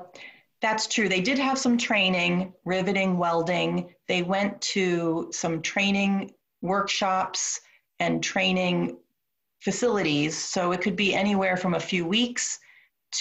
that's 0.62 0.86
true. 0.88 1.10
They 1.10 1.22
did 1.22 1.40
have 1.40 1.58
some 1.58 1.78
training, 1.78 2.54
riveting, 2.66 3.18
welding. 3.18 3.94
They 4.08 4.22
went 4.22 4.62
to 4.62 5.30
some 5.32 5.62
training 5.62 6.32
workshops 6.62 7.60
and 8.00 8.24
training 8.24 8.98
facilities. 9.60 10.38
So 10.38 10.72
it 10.72 10.82
could 10.82 10.96
be 10.96 11.14
anywhere 11.16 11.58
from 11.58 11.74
a 11.74 11.80
few 11.80 12.06
weeks 12.06 12.60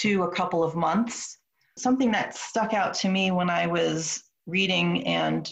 to 0.01 0.23
a 0.23 0.31
couple 0.31 0.63
of 0.63 0.75
months. 0.75 1.37
Something 1.77 2.11
that 2.11 2.35
stuck 2.35 2.73
out 2.73 2.93
to 2.95 3.09
me 3.09 3.31
when 3.31 3.49
I 3.49 3.65
was 3.65 4.23
reading 4.45 5.05
and 5.07 5.49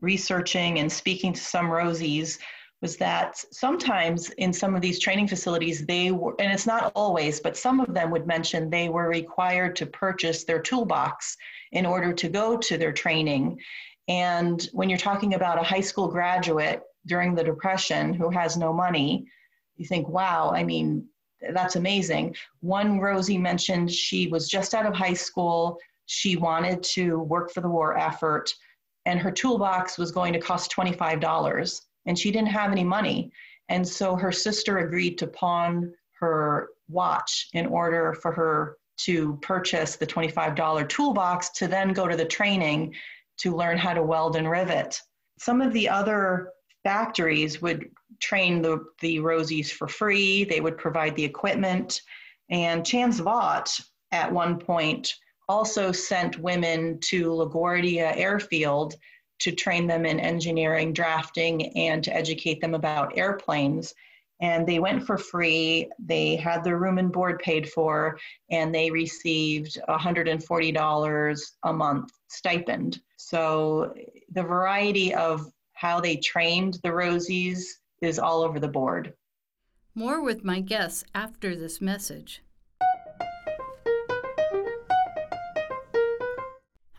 researching 0.00 0.78
and 0.78 0.90
speaking 0.90 1.32
to 1.32 1.40
some 1.40 1.66
Rosies 1.66 2.38
was 2.80 2.96
that 2.96 3.42
sometimes 3.50 4.30
in 4.30 4.52
some 4.52 4.76
of 4.76 4.80
these 4.80 5.00
training 5.00 5.26
facilities, 5.26 5.84
they 5.84 6.12
were, 6.12 6.34
and 6.38 6.52
it's 6.52 6.66
not 6.66 6.92
always, 6.94 7.40
but 7.40 7.56
some 7.56 7.80
of 7.80 7.92
them 7.92 8.10
would 8.10 8.26
mention 8.26 8.70
they 8.70 8.88
were 8.88 9.08
required 9.08 9.74
to 9.76 9.86
purchase 9.86 10.44
their 10.44 10.60
toolbox 10.60 11.36
in 11.72 11.84
order 11.84 12.12
to 12.12 12.28
go 12.28 12.56
to 12.56 12.78
their 12.78 12.92
training. 12.92 13.58
And 14.06 14.68
when 14.72 14.88
you're 14.88 14.98
talking 14.98 15.34
about 15.34 15.58
a 15.58 15.64
high 15.64 15.80
school 15.80 16.08
graduate 16.08 16.82
during 17.06 17.34
the 17.34 17.44
Depression 17.44 18.14
who 18.14 18.30
has 18.30 18.56
no 18.56 18.72
money, 18.72 19.26
you 19.76 19.86
think, 19.86 20.08
wow, 20.08 20.52
I 20.54 20.62
mean, 20.62 21.04
that's 21.52 21.76
amazing. 21.76 22.36
One 22.60 23.00
Rosie 23.00 23.38
mentioned 23.38 23.90
she 23.90 24.28
was 24.28 24.48
just 24.48 24.74
out 24.74 24.86
of 24.86 24.94
high 24.94 25.14
school. 25.14 25.78
She 26.06 26.36
wanted 26.36 26.82
to 26.94 27.18
work 27.18 27.52
for 27.52 27.60
the 27.60 27.68
war 27.68 27.96
effort, 27.98 28.52
and 29.08 29.18
her 29.18 29.30
toolbox 29.30 29.96
was 29.96 30.12
going 30.12 30.34
to 30.34 30.38
cost 30.38 30.70
$25 30.70 31.80
and 32.04 32.18
she 32.18 32.30
didn't 32.30 32.48
have 32.48 32.70
any 32.70 32.84
money. 32.84 33.32
And 33.70 33.86
so 33.88 34.14
her 34.14 34.30
sister 34.30 34.78
agreed 34.78 35.16
to 35.16 35.26
pawn 35.26 35.94
her 36.20 36.68
watch 36.90 37.48
in 37.54 37.66
order 37.66 38.12
for 38.20 38.32
her 38.32 38.76
to 38.98 39.38
purchase 39.40 39.96
the 39.96 40.06
$25 40.06 40.88
toolbox 40.90 41.48
to 41.50 41.66
then 41.66 41.94
go 41.94 42.06
to 42.06 42.16
the 42.16 42.24
training 42.26 42.94
to 43.38 43.56
learn 43.56 43.78
how 43.78 43.94
to 43.94 44.02
weld 44.02 44.36
and 44.36 44.50
rivet. 44.50 45.00
Some 45.38 45.62
of 45.62 45.72
the 45.72 45.88
other 45.88 46.50
factories 46.84 47.62
would 47.62 47.86
train 48.20 48.60
the, 48.60 48.84
the 49.00 49.20
Rosies 49.20 49.70
for 49.70 49.88
free, 49.88 50.44
they 50.44 50.60
would 50.60 50.76
provide 50.76 51.16
the 51.16 51.24
equipment. 51.24 52.02
And 52.50 52.84
Chance 52.84 53.20
Vought 53.20 53.74
at 54.12 54.30
one 54.30 54.58
point 54.58 55.14
also 55.48 55.92
sent 55.92 56.38
women 56.38 56.98
to 57.00 57.30
LaGuardia 57.30 58.16
Airfield 58.16 58.94
to 59.40 59.52
train 59.52 59.86
them 59.86 60.04
in 60.04 60.20
engineering, 60.20 60.92
drafting, 60.92 61.76
and 61.76 62.02
to 62.04 62.14
educate 62.14 62.60
them 62.60 62.74
about 62.74 63.16
airplanes. 63.16 63.94
And 64.40 64.66
they 64.66 64.78
went 64.78 65.04
for 65.04 65.18
free. 65.18 65.88
They 65.98 66.36
had 66.36 66.62
their 66.62 66.78
room 66.78 66.98
and 66.98 67.10
board 67.10 67.40
paid 67.40 67.68
for, 67.68 68.18
and 68.50 68.74
they 68.74 68.90
received 68.90 69.78
$140 69.88 71.40
a 71.64 71.72
month 71.72 72.10
stipend. 72.28 73.00
So 73.16 73.94
the 74.32 74.42
variety 74.42 75.14
of 75.14 75.46
how 75.72 76.00
they 76.00 76.16
trained 76.16 76.78
the 76.82 76.90
Rosies 76.90 77.64
is 78.00 78.18
all 78.18 78.42
over 78.42 78.60
the 78.60 78.68
board. 78.68 79.14
More 79.94 80.22
with 80.22 80.44
my 80.44 80.60
guests 80.60 81.02
after 81.14 81.56
this 81.56 81.80
message. 81.80 82.42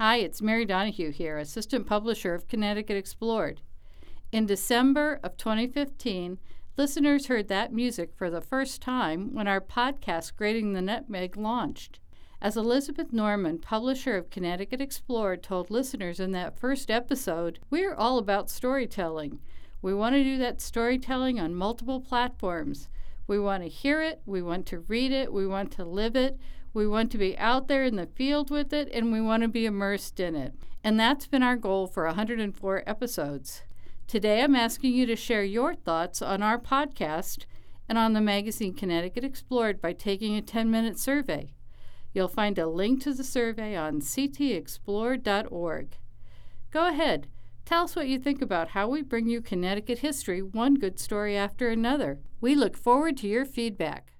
Hi, 0.02 0.20
it's 0.20 0.42
Mary 0.42 0.64
Donahue 0.64 1.12
here, 1.12 1.38
Assistant 1.38 1.86
Publisher 1.86 2.34
of 2.34 2.48
Connecticut 2.48 2.96
Explored. 2.96 3.60
In 4.32 4.46
December 4.46 5.20
of 5.24 5.36
2015, 5.36 6.38
listeners 6.78 7.26
heard 7.26 7.50
that 7.50 7.74
music 7.74 8.14
for 8.16 8.30
the 8.30 8.40
first 8.40 8.82
time 8.82 9.34
when 9.34 9.46
our 9.46 9.60
podcast, 9.60 10.38
Grating 10.38 10.72
the 10.72 10.82
Nutmeg, 10.82 11.36
launched. 11.36 12.00
As 12.42 12.56
Elizabeth 12.56 13.12
Normen, 13.12 13.62
publisher 13.62 14.16
of 14.16 14.30
Connecticut 14.30 14.80
Explored, 14.80 15.44
told 15.44 15.70
listeners 15.70 16.22
in 16.22 16.32
that 16.32 16.58
first 16.58 16.90
episode, 16.90 17.60
we're 17.70 17.94
all 17.94 18.18
about 18.20 18.50
storytelling. 18.50 19.42
We 19.82 19.94
want 19.94 20.16
to 20.16 20.24
do 20.24 20.38
that 20.38 20.62
storytelling 20.62 21.42
on 21.42 21.54
multiple 21.56 22.00
platforms. 22.00 22.88
We 23.28 23.38
want 23.38 23.64
to 23.64 23.70
hear 23.70 24.02
it, 24.02 24.22
we 24.26 24.42
want 24.42 24.66
to 24.68 24.80
read 24.80 25.12
it, 25.12 25.34
we 25.34 25.46
want 25.46 25.74
to 25.74 25.84
live 25.84 26.16
it, 26.16 26.40
we 26.74 26.88
want 26.88 27.12
to 27.12 27.18
be 27.18 27.38
out 27.38 27.68
there 27.68 27.84
in 27.84 27.96
the 27.96 28.06
field 28.06 28.50
with 28.50 28.72
it, 28.74 28.90
and 28.94 29.12
we 29.12 29.22
want 29.22 29.44
to 29.44 29.50
be 29.50 29.66
immersed 29.66 30.20
in 30.20 30.36
it. 30.36 30.54
And 30.84 31.00
that's 31.00 31.28
been 31.28 31.44
our 31.44 31.56
goal 31.56 31.88
for 31.88 32.06
104 32.06 32.84
episodes. 32.86 33.64
Today, 34.08 34.42
I'm 34.42 34.56
asking 34.56 34.94
you 34.94 35.06
to 35.06 35.16
share 35.16 35.44
your 35.44 35.76
thoughts 35.76 36.22
on 36.22 36.42
our 36.42 36.58
podcast 36.58 37.46
and 37.88 37.98
on 37.98 38.14
the 38.14 38.22
magazine 38.22 38.74
Connecticut 38.74 39.24
Explored 39.24 39.82
by 39.82 39.94
taking 39.94 40.36
a 40.36 40.42
10 40.42 40.70
minute 40.72 41.00
survey. 41.00 41.54
You'll 42.14 42.28
find 42.28 42.58
a 42.58 42.68
link 42.68 43.04
to 43.04 43.14
the 43.14 43.24
survey 43.24 43.76
on 43.76 44.02
ctexplored.org. 44.02 45.98
Go 46.72 46.88
ahead, 46.88 47.28
tell 47.66 47.84
us 47.84 47.96
what 47.96 48.08
you 48.08 48.20
think 48.20 48.42
about 48.42 48.70
how 48.70 48.88
we 48.88 49.02
bring 49.02 49.28
you 49.28 49.42
Connecticut 49.42 50.00
history 50.00 50.42
one 50.42 50.76
good 50.76 51.00
story 51.00 51.36
after 51.36 51.70
another. 51.70 52.20
We 52.42 52.56
look 52.56 52.78
forward 52.78 53.18
to 53.18 53.28
your 53.28 53.46
feedback. 53.46 54.14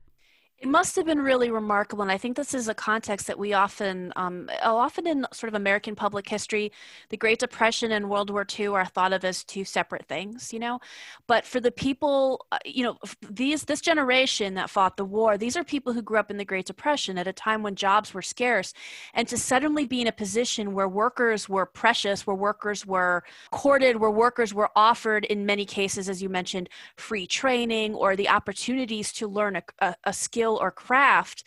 It 0.62 0.68
must 0.68 0.98
have 0.98 1.06
been 1.06 1.22
really 1.22 1.50
remarkable, 1.50 2.02
and 2.02 2.12
I 2.12 2.18
think 2.18 2.36
this 2.36 2.54
is 2.54 2.68
a 2.68 2.74
context 2.74 3.28
that 3.28 3.40
we 3.40 3.54
often, 3.54 4.12
um, 4.18 4.50
oh, 4.62 4.76
often 4.76 5.08
in 5.08 5.26
sort 5.32 5.48
of 5.48 5.54
American 5.54 5.96
public 5.96 6.28
history, 6.28 6.74
the 7.08 7.16
Great 7.16 7.40
Depression 7.40 7.94
and 7.94 8.10
World 8.10 8.30
War 8.30 8.46
II 8.60 8.68
are 8.68 8.86
thought 8.86 9.14
of 9.14 9.24
as 9.24 9.46
two 9.46 9.64
separate 9.64 10.06
things, 10.08 10.52
you 10.52 10.60
know. 10.60 10.82
But 11.28 11.46
for 11.46 11.62
the 11.62 11.72
people, 11.72 12.46
uh, 12.52 12.58
you 12.66 12.84
know, 12.84 12.98
these 13.30 13.64
this 13.64 13.80
generation 13.80 14.56
that 14.56 14.70
fought 14.70 14.98
the 14.98 15.06
war, 15.06 15.38
these 15.38 15.56
are 15.56 15.64
people 15.64 15.94
who 15.94 16.02
grew 16.02 16.20
up 16.20 16.30
in 16.30 16.36
the 16.36 16.44
Great 16.44 16.66
Depression 16.66 17.18
at 17.18 17.26
a 17.26 17.32
time 17.32 17.64
when 17.64 17.76
jobs 17.76 18.14
were 18.14 18.22
scarce, 18.22 18.74
and 19.14 19.30
to 19.30 19.38
suddenly 19.38 19.86
be 19.86 20.02
in 20.02 20.08
a 20.08 20.12
position 20.12 20.74
where 20.74 20.90
workers 20.90 21.48
were 21.48 21.66
precious, 21.66 22.28
where 22.28 22.36
workers 22.36 22.86
were 22.86 23.24
courted, 23.52 23.96
where 23.96 24.12
workers 24.12 24.54
were 24.54 24.72
offered, 24.76 25.24
in 25.24 25.46
many 25.46 25.64
cases, 25.64 26.10
as 26.10 26.22
you 26.22 26.28
mentioned, 26.28 26.68
free 26.98 27.26
training 27.26 27.96
or 27.96 28.18
the 28.18 28.28
opportunities 28.28 29.14
to 29.14 29.26
learn 29.26 29.56
a, 29.56 29.64
a, 29.80 29.96
a 30.04 30.12
skill 30.12 30.49
skill 30.50 30.60
or 30.62 30.72
craft 30.72 31.44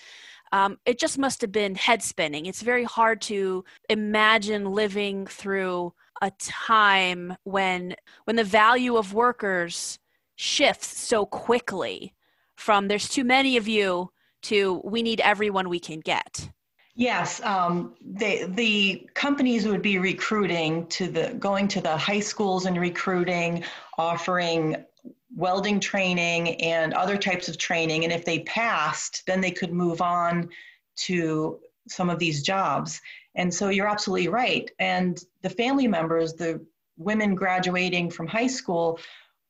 um, 0.55 0.77
it 0.85 0.99
just 0.99 1.19
must 1.19 1.41
have 1.41 1.51
been 1.51 1.75
head 1.75 2.03
spinning. 2.03 2.45
It's 2.45 2.61
very 2.61 2.85
hard 2.85 3.23
to 3.23 3.65
imagine 3.89 4.67
living 4.67 5.27
through 5.27 5.95
a 6.21 6.31
time 6.39 7.35
when 7.45 7.97
when 8.25 8.37
the 8.37 8.45
value 8.45 8.99
of 8.99 9.15
workers 9.15 9.99
shifts 10.37 10.99
so 10.99 11.25
quickly 11.25 12.13
from 12.55 12.89
there's 12.89 13.09
too 13.09 13.25
many 13.25 13.57
of 13.57 13.67
you 13.67 14.11
to 14.43 14.83
we 14.85 15.03
need 15.03 15.21
everyone 15.21 15.71
we 15.71 15.81
can 15.81 16.01
get. 16.01 16.51
Yes, 16.95 17.41
um, 17.45 17.95
the 18.05 18.45
the 18.47 19.09
companies 19.15 19.67
would 19.67 19.81
be 19.81 19.97
recruiting 19.99 20.87
to 20.89 21.09
the 21.09 21.35
going 21.39 21.67
to 21.69 21.81
the 21.81 21.97
high 21.97 22.21
schools 22.21 22.67
and 22.67 22.79
recruiting, 22.79 23.65
offering 23.97 24.85
welding 25.35 25.81
training 25.81 26.61
and 26.61 26.93
other 26.95 27.17
types 27.17 27.49
of 27.49 27.59
training. 27.59 28.05
And 28.05 28.13
if 28.13 28.25
they 28.25 28.41
passed, 28.41 29.23
then 29.27 29.41
they 29.41 29.51
could 29.51 29.73
move 29.73 30.01
on 30.03 30.51
to 30.97 31.59
some 31.89 32.11
of 32.11 32.19
these 32.19 32.43
jobs. 32.43 33.01
And 33.35 33.53
so 33.53 33.69
you're 33.69 33.89
absolutely 33.89 34.29
right. 34.29 34.71
And 34.79 35.23
the 35.43 35.51
family 35.51 35.89
members, 35.89 36.35
the 36.35 36.65
women 36.99 37.35
graduating 37.35 38.11
from 38.11 38.27
high 38.27 38.47
school, 38.47 38.99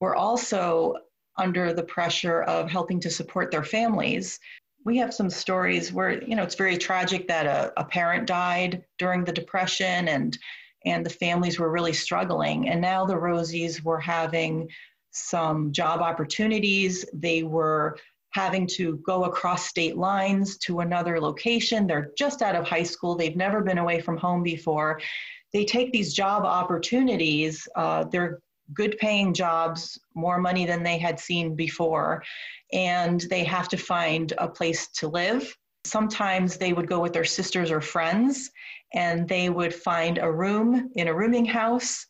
were 0.00 0.16
also 0.16 0.96
under 1.36 1.72
the 1.72 1.82
pressure 1.82 2.42
of 2.42 2.70
helping 2.70 3.00
to 3.00 3.10
support 3.10 3.50
their 3.50 3.64
families. 3.64 4.38
We 4.84 4.98
have 4.98 5.14
some 5.14 5.30
stories 5.30 5.92
where, 5.92 6.22
you 6.22 6.36
know, 6.36 6.42
it's 6.42 6.54
very 6.54 6.76
tragic 6.76 7.28
that 7.28 7.46
a, 7.46 7.72
a 7.80 7.84
parent 7.84 8.26
died 8.26 8.84
during 8.98 9.24
the 9.24 9.32
Depression 9.32 10.08
and 10.08 10.38
and 10.84 11.06
the 11.06 11.10
families 11.10 11.60
were 11.60 11.70
really 11.70 11.92
struggling. 11.92 12.68
And 12.68 12.80
now 12.80 13.06
the 13.06 13.14
Rosies 13.14 13.84
were 13.84 14.00
having 14.00 14.68
some 15.12 15.72
job 15.72 16.01
opportunities. 16.01 17.05
They 17.12 17.42
were 17.42 17.96
having 18.33 18.66
to 18.66 18.96
go 19.07 19.25
across 19.25 19.66
state 19.66 19.96
lines 19.96 20.57
to 20.57 20.81
another 20.81 21.20
location. 21.20 21.87
They're 21.87 22.11
just 22.16 22.42
out 22.42 22.57
of 22.57 22.66
high 22.66 22.83
school, 22.83 23.14
they've 23.14 23.37
never 23.37 23.61
been 23.62 23.79
away 23.79 24.01
from 24.01 24.16
home 24.16 24.42
before. 24.42 25.01
They 25.53 25.64
take 25.66 25.92
these 25.92 26.14
job 26.14 26.44
opportunities, 26.44 27.68
uh, 27.77 28.05
they're 28.05 28.40
good 28.72 28.96
paying 28.98 29.35
jobs, 29.35 29.98
more 30.14 30.38
money 30.38 30.64
than 30.64 30.83
they 30.83 30.98
had 30.98 31.20
seen 31.20 31.55
before, 31.55 32.22
and 32.72 33.20
they 33.29 33.44
have 33.44 33.68
to 33.68 33.77
find 33.77 34.33
a 34.38 34.48
place 34.48 34.88
to 34.92 35.09
live. 35.09 35.55
Sometimes 35.85 36.57
they 36.57 36.72
would 36.72 36.88
go 36.88 37.01
with 37.01 37.12
their 37.12 37.25
sisters 37.25 37.70
or 37.70 37.83
friends 37.83 38.51
and 38.94 39.29
they 39.29 39.51
would 39.51 39.75
find 39.75 40.18
a 40.18 40.31
room 40.31 40.90
in 40.94 41.09
a 41.09 41.14
rooming 41.14 41.44
house 41.44 42.07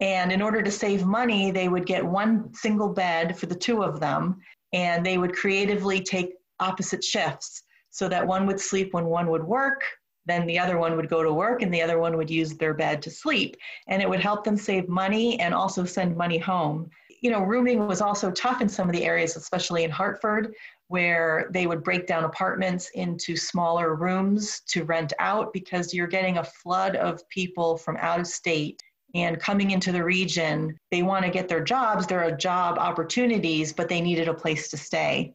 and 0.00 0.30
in 0.30 0.42
order 0.42 0.62
to 0.62 0.70
save 0.70 1.06
money, 1.06 1.50
they 1.50 1.68
would 1.68 1.86
get 1.86 2.04
one 2.04 2.52
single 2.52 2.90
bed 2.90 3.38
for 3.38 3.46
the 3.46 3.54
two 3.54 3.82
of 3.82 4.00
them, 4.00 4.40
and 4.72 5.04
they 5.04 5.16
would 5.18 5.34
creatively 5.34 6.00
take 6.00 6.34
opposite 6.60 7.02
shifts 7.02 7.62
so 7.90 8.08
that 8.08 8.26
one 8.26 8.46
would 8.46 8.60
sleep 8.60 8.92
when 8.92 9.06
one 9.06 9.30
would 9.30 9.44
work, 9.44 9.82
then 10.26 10.46
the 10.46 10.58
other 10.58 10.76
one 10.76 10.96
would 10.96 11.08
go 11.08 11.22
to 11.22 11.32
work 11.32 11.62
and 11.62 11.72
the 11.72 11.80
other 11.80 11.98
one 11.98 12.16
would 12.16 12.28
use 12.28 12.56
their 12.56 12.74
bed 12.74 13.00
to 13.00 13.10
sleep. 13.10 13.56
And 13.86 14.02
it 14.02 14.08
would 14.08 14.20
help 14.20 14.44
them 14.44 14.56
save 14.56 14.88
money 14.88 15.40
and 15.40 15.54
also 15.54 15.84
send 15.84 16.16
money 16.16 16.38
home. 16.38 16.90
You 17.22 17.30
know, 17.30 17.40
rooming 17.40 17.86
was 17.86 18.02
also 18.02 18.30
tough 18.30 18.60
in 18.60 18.68
some 18.68 18.88
of 18.88 18.94
the 18.94 19.04
areas, 19.04 19.36
especially 19.36 19.84
in 19.84 19.90
Hartford, 19.90 20.52
where 20.88 21.48
they 21.52 21.66
would 21.66 21.82
break 21.82 22.06
down 22.06 22.24
apartments 22.24 22.90
into 22.94 23.36
smaller 23.36 23.94
rooms 23.94 24.60
to 24.68 24.84
rent 24.84 25.12
out 25.18 25.52
because 25.52 25.94
you're 25.94 26.06
getting 26.06 26.38
a 26.38 26.44
flood 26.44 26.96
of 26.96 27.26
people 27.30 27.78
from 27.78 27.96
out 27.96 28.20
of 28.20 28.26
state 28.26 28.82
and 29.16 29.40
coming 29.40 29.70
into 29.70 29.92
the 29.92 30.04
region. 30.04 30.76
They 30.90 31.02
want 31.02 31.24
to 31.24 31.30
get 31.30 31.48
their 31.48 31.62
jobs, 31.62 32.06
there 32.06 32.22
are 32.22 32.32
job 32.32 32.78
opportunities, 32.78 33.72
but 33.72 33.88
they 33.88 34.00
needed 34.00 34.28
a 34.28 34.34
place 34.34 34.68
to 34.68 34.76
stay. 34.76 35.34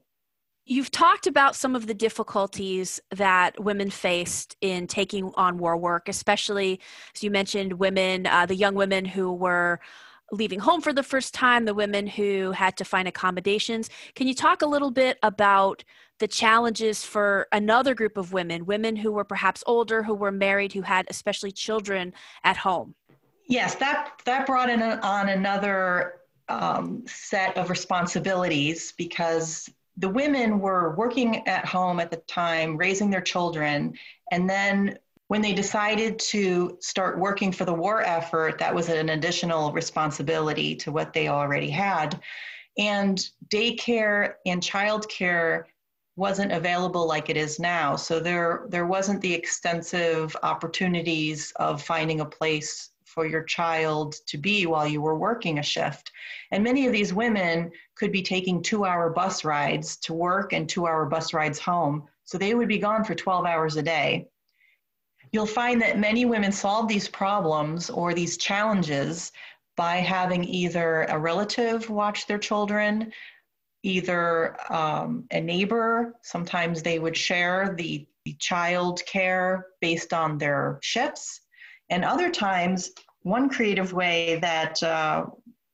You've 0.65 0.91
talked 0.91 1.25
about 1.25 1.55
some 1.55 1.75
of 1.75 1.87
the 1.87 1.93
difficulties 1.93 2.99
that 3.15 3.61
women 3.61 3.89
faced 3.89 4.55
in 4.61 4.85
taking 4.87 5.31
on 5.35 5.57
war 5.57 5.75
work, 5.75 6.07
especially 6.07 6.79
as 7.15 7.23
you 7.23 7.31
mentioned, 7.31 7.73
women, 7.73 8.27
uh, 8.27 8.45
the 8.45 8.55
young 8.55 8.75
women 8.75 9.03
who 9.03 9.33
were 9.33 9.79
leaving 10.31 10.59
home 10.59 10.81
for 10.81 10.93
the 10.93 11.03
first 11.03 11.33
time, 11.33 11.65
the 11.65 11.73
women 11.73 12.07
who 12.07 12.51
had 12.51 12.77
to 12.77 12.85
find 12.85 13.07
accommodations. 13.07 13.89
Can 14.15 14.27
you 14.27 14.33
talk 14.33 14.61
a 14.61 14.67
little 14.67 14.91
bit 14.91 15.17
about 15.23 15.83
the 16.19 16.27
challenges 16.27 17.03
for 17.03 17.47
another 17.51 17.93
group 17.93 18.15
of 18.15 18.31
women, 18.31 18.65
women 18.65 18.95
who 18.95 19.11
were 19.11 19.23
perhaps 19.23 19.63
older, 19.65 20.03
who 20.03 20.13
were 20.13 20.31
married, 20.31 20.71
who 20.71 20.83
had 20.83 21.05
especially 21.09 21.51
children 21.51 22.13
at 22.43 22.57
home? 22.57 22.95
Yes, 23.51 23.75
that 23.75 24.21
that 24.23 24.45
brought 24.45 24.69
in 24.69 24.81
a, 24.81 24.97
on 25.03 25.27
another 25.27 26.21
um, 26.47 27.03
set 27.05 27.57
of 27.57 27.69
responsibilities 27.69 28.93
because 28.97 29.69
the 29.97 30.07
women 30.07 30.61
were 30.61 30.95
working 30.95 31.45
at 31.49 31.65
home 31.65 31.99
at 31.99 32.11
the 32.11 32.17
time, 32.27 32.77
raising 32.77 33.09
their 33.09 33.19
children, 33.19 33.93
and 34.31 34.49
then 34.49 34.97
when 35.27 35.41
they 35.41 35.51
decided 35.51 36.17
to 36.19 36.77
start 36.79 37.19
working 37.19 37.51
for 37.51 37.65
the 37.65 37.73
war 37.73 38.01
effort, 38.03 38.57
that 38.57 38.73
was 38.73 38.87
an 38.87 39.09
additional 39.09 39.73
responsibility 39.73 40.73
to 40.75 40.93
what 40.93 41.11
they 41.11 41.27
already 41.27 41.69
had. 41.69 42.21
And 42.77 43.19
daycare 43.49 44.35
and 44.45 44.61
childcare 44.61 45.65
wasn't 46.15 46.53
available 46.53 47.05
like 47.05 47.29
it 47.29 47.35
is 47.35 47.59
now. 47.59 47.97
So 47.97 48.21
there, 48.21 48.65
there 48.69 48.87
wasn't 48.87 49.21
the 49.21 49.33
extensive 49.33 50.35
opportunities 50.43 51.51
of 51.57 51.81
finding 51.81 52.21
a 52.21 52.25
place 52.25 52.91
for 53.13 53.25
your 53.25 53.43
child 53.43 54.15
to 54.27 54.37
be 54.37 54.65
while 54.65 54.87
you 54.87 55.01
were 55.01 55.17
working 55.17 55.59
a 55.59 55.63
shift. 55.63 56.11
And 56.51 56.63
many 56.63 56.85
of 56.87 56.93
these 56.93 57.13
women 57.13 57.71
could 57.95 58.11
be 58.11 58.21
taking 58.21 58.61
two 58.61 58.85
hour 58.85 59.09
bus 59.09 59.43
rides 59.43 59.97
to 59.97 60.13
work 60.13 60.53
and 60.53 60.67
two 60.67 60.87
hour 60.87 61.05
bus 61.05 61.33
rides 61.33 61.59
home. 61.59 62.07
So 62.23 62.37
they 62.37 62.55
would 62.55 62.67
be 62.67 62.77
gone 62.77 63.03
for 63.03 63.13
12 63.13 63.45
hours 63.45 63.75
a 63.75 63.83
day. 63.83 64.27
You'll 65.31 65.45
find 65.45 65.81
that 65.81 65.99
many 65.99 66.25
women 66.25 66.51
solve 66.51 66.87
these 66.87 67.07
problems 67.07 67.89
or 67.89 68.13
these 68.13 68.37
challenges 68.37 69.31
by 69.77 69.97
having 69.97 70.43
either 70.43 71.03
a 71.03 71.17
relative 71.17 71.89
watch 71.89 72.27
their 72.27 72.37
children, 72.37 73.11
either 73.83 74.57
um, 74.71 75.25
a 75.31 75.41
neighbor, 75.41 76.15
sometimes 76.21 76.81
they 76.81 76.99
would 76.99 77.15
share 77.15 77.73
the, 77.77 78.05
the 78.25 78.33
child 78.33 79.01
care 79.05 79.67
based 79.79 80.13
on 80.13 80.37
their 80.37 80.79
shifts 80.81 81.40
and 81.91 82.05
other 82.05 82.31
times, 82.31 82.91
one 83.23 83.49
creative 83.49 83.93
way 83.93 84.39
that 84.41 84.81
uh, 84.81 85.25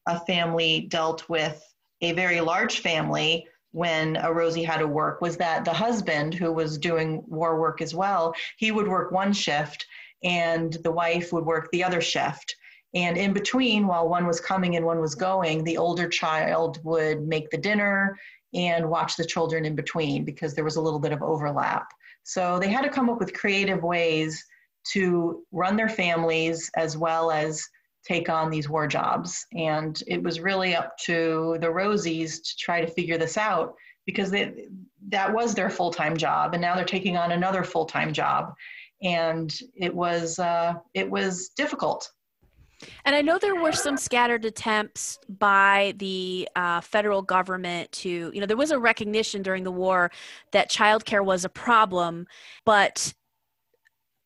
a 0.08 0.20
family 0.22 0.88
dealt 0.90 1.30
with 1.30 1.64
a 2.02 2.12
very 2.14 2.42
large 2.42 2.80
family 2.80 3.48
when 3.72 4.16
a 4.18 4.34
Rosie 4.34 4.64
had 4.64 4.80
to 4.80 4.88
work 4.88 5.22
was 5.22 5.38
that 5.38 5.64
the 5.64 5.74
husband, 5.74 6.34
who 6.34 6.52
was 6.52 6.80
doing 6.80 7.24
war 7.28 7.60
work 7.60 7.82
as 7.82 7.94
well, 7.94 8.34
he 8.58 8.72
would 8.72 8.88
work 8.88 9.12
one 9.12 9.32
shift 9.32 9.86
and 10.24 10.74
the 10.84 10.92
wife 10.92 11.32
would 11.32 11.46
work 11.46 11.70
the 11.72 11.84
other 11.84 12.02
shift. 12.02 12.56
And 12.96 13.18
in 13.18 13.34
between, 13.34 13.86
while 13.86 14.10
one 14.10 14.26
was 14.26 14.40
coming 14.40 14.76
and 14.76 14.86
one 14.86 15.00
was 15.00 15.14
going, 15.14 15.64
the 15.64 15.78
older 15.78 16.10
child 16.10 16.80
would 16.84 17.28
make 17.28 17.52
the 17.52 17.58
dinner 17.58 18.18
and 18.56 18.90
watch 18.90 19.16
the 19.16 19.26
children 19.26 19.66
in 19.66 19.76
between 19.76 20.26
because 20.26 20.56
there 20.56 20.64
was 20.64 20.78
a 20.78 20.82
little 20.82 21.00
bit 21.00 21.12
of 21.12 21.22
overlap. 21.22 21.88
So 22.24 22.58
they 22.58 22.70
had 22.70 22.84
to 22.84 22.90
come 22.90 23.10
up 23.10 23.20
with 23.20 23.34
creative 23.34 23.84
ways 23.84 24.44
to 24.94 25.44
run 25.52 25.76
their 25.76 25.90
families 25.90 26.70
as 26.76 26.98
well 26.98 27.32
as 27.32 27.64
take 28.06 28.30
on 28.30 28.50
these 28.50 28.70
war 28.70 28.88
jobs. 28.88 29.46
And 29.54 30.02
it 30.08 30.22
was 30.24 30.40
really 30.40 30.76
up 30.76 30.98
to 31.00 31.58
the 31.60 31.68
Rosies 31.68 32.42
to 32.44 32.58
try 32.58 32.80
to 32.82 32.88
figure 32.88 33.18
this 33.18 33.38
out 33.38 33.76
because 34.06 34.32
they, 34.32 34.68
that 35.10 35.34
was 35.34 35.54
their 35.54 35.70
full 35.70 35.92
time 35.92 36.18
job, 36.18 36.54
and 36.54 36.62
now 36.62 36.76
they're 36.76 36.86
taking 36.86 37.18
on 37.18 37.32
another 37.32 37.64
full 37.64 37.86
time 37.86 38.14
job, 38.14 38.54
and 39.04 39.54
it 39.76 39.94
was 39.94 40.40
uh, 40.40 40.74
it 40.94 41.10
was 41.10 41.50
difficult. 41.50 42.10
And 43.06 43.16
I 43.16 43.22
know 43.22 43.40
there 43.40 43.56
were 43.56 43.72
some 43.72 43.98
scattered 43.98 44.46
attempts 44.46 45.18
by 45.28 45.94
the 45.98 46.48
uh, 46.56 46.80
federal 46.82 47.24
government 47.24 47.92
to, 47.94 48.32
you 48.32 48.40
know, 48.40 48.46
there 48.46 48.56
was 48.56 48.70
a 48.70 48.78
recognition 48.78 49.42
during 49.42 49.64
the 49.64 49.72
war 49.72 50.12
that 50.52 50.70
childcare 50.70 51.26
was 51.26 51.44
a 51.44 51.50
problem, 51.50 52.28
but 52.66 53.16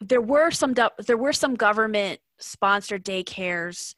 there 0.01 0.21
were 0.21 0.51
some 0.51 0.75
there 1.05 1.17
were 1.17 1.33
some 1.33 1.55
government 1.55 2.19
sponsored 2.39 3.05
daycares 3.05 3.93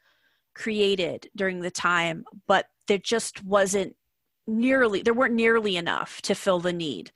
created 0.54 1.28
during 1.34 1.60
the 1.60 1.70
time, 1.70 2.24
but 2.46 2.66
there 2.86 2.98
just 2.98 3.44
wasn't 3.44 3.96
nearly 4.46 5.02
there 5.02 5.14
weren't 5.14 5.34
nearly 5.34 5.76
enough 5.76 6.20
to 6.22 6.34
fill 6.34 6.60
the 6.60 6.72
need. 6.72 7.10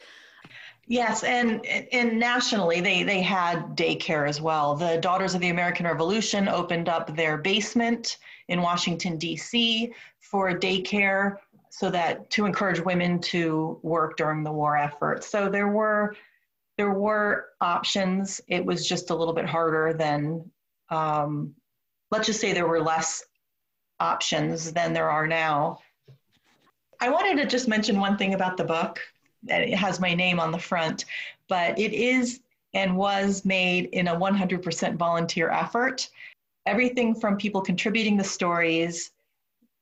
Yes, 0.86 1.22
and 1.22 1.64
and 1.66 2.18
nationally 2.18 2.80
they 2.80 3.02
they 3.02 3.20
had 3.20 3.76
daycare 3.76 4.26
as 4.26 4.40
well. 4.40 4.74
The 4.74 4.96
Daughters 4.96 5.34
of 5.34 5.42
the 5.42 5.50
American 5.50 5.86
Revolution 5.86 6.48
opened 6.48 6.88
up 6.88 7.14
their 7.14 7.36
basement 7.36 8.16
in 8.48 8.62
Washington 8.62 9.18
D.C. 9.18 9.92
for 10.18 10.50
daycare 10.52 11.36
so 11.70 11.90
that 11.90 12.30
to 12.30 12.46
encourage 12.46 12.80
women 12.80 13.20
to 13.20 13.78
work 13.82 14.16
during 14.16 14.42
the 14.42 14.50
war 14.50 14.78
effort. 14.78 15.22
So 15.22 15.50
there 15.50 15.68
were 15.68 16.16
there 16.78 16.92
were 16.92 17.48
options. 17.60 18.40
It 18.48 18.64
was 18.64 18.88
just 18.88 19.10
a 19.10 19.14
little 19.14 19.34
bit 19.34 19.44
harder 19.44 19.92
than, 19.92 20.48
um, 20.90 21.54
let's 22.10 22.26
just 22.26 22.40
say 22.40 22.52
there 22.52 22.68
were 22.68 22.80
less 22.80 23.24
options 24.00 24.72
than 24.72 24.92
there 24.92 25.10
are 25.10 25.26
now. 25.26 25.80
I 27.00 27.10
wanted 27.10 27.42
to 27.42 27.46
just 27.46 27.68
mention 27.68 28.00
one 28.00 28.16
thing 28.16 28.32
about 28.34 28.56
the 28.56 28.64
book. 28.64 29.00
It 29.48 29.74
has 29.74 30.00
my 30.00 30.14
name 30.14 30.38
on 30.40 30.52
the 30.52 30.58
front, 30.58 31.04
but 31.48 31.78
it 31.78 31.92
is 31.92 32.40
and 32.74 32.96
was 32.96 33.44
made 33.44 33.86
in 33.86 34.08
a 34.08 34.16
100% 34.16 34.96
volunteer 34.96 35.50
effort. 35.50 36.08
Everything 36.66 37.14
from 37.14 37.36
people 37.36 37.60
contributing 37.60 38.16
the 38.16 38.24
stories 38.24 39.10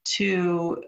to 0.05 0.83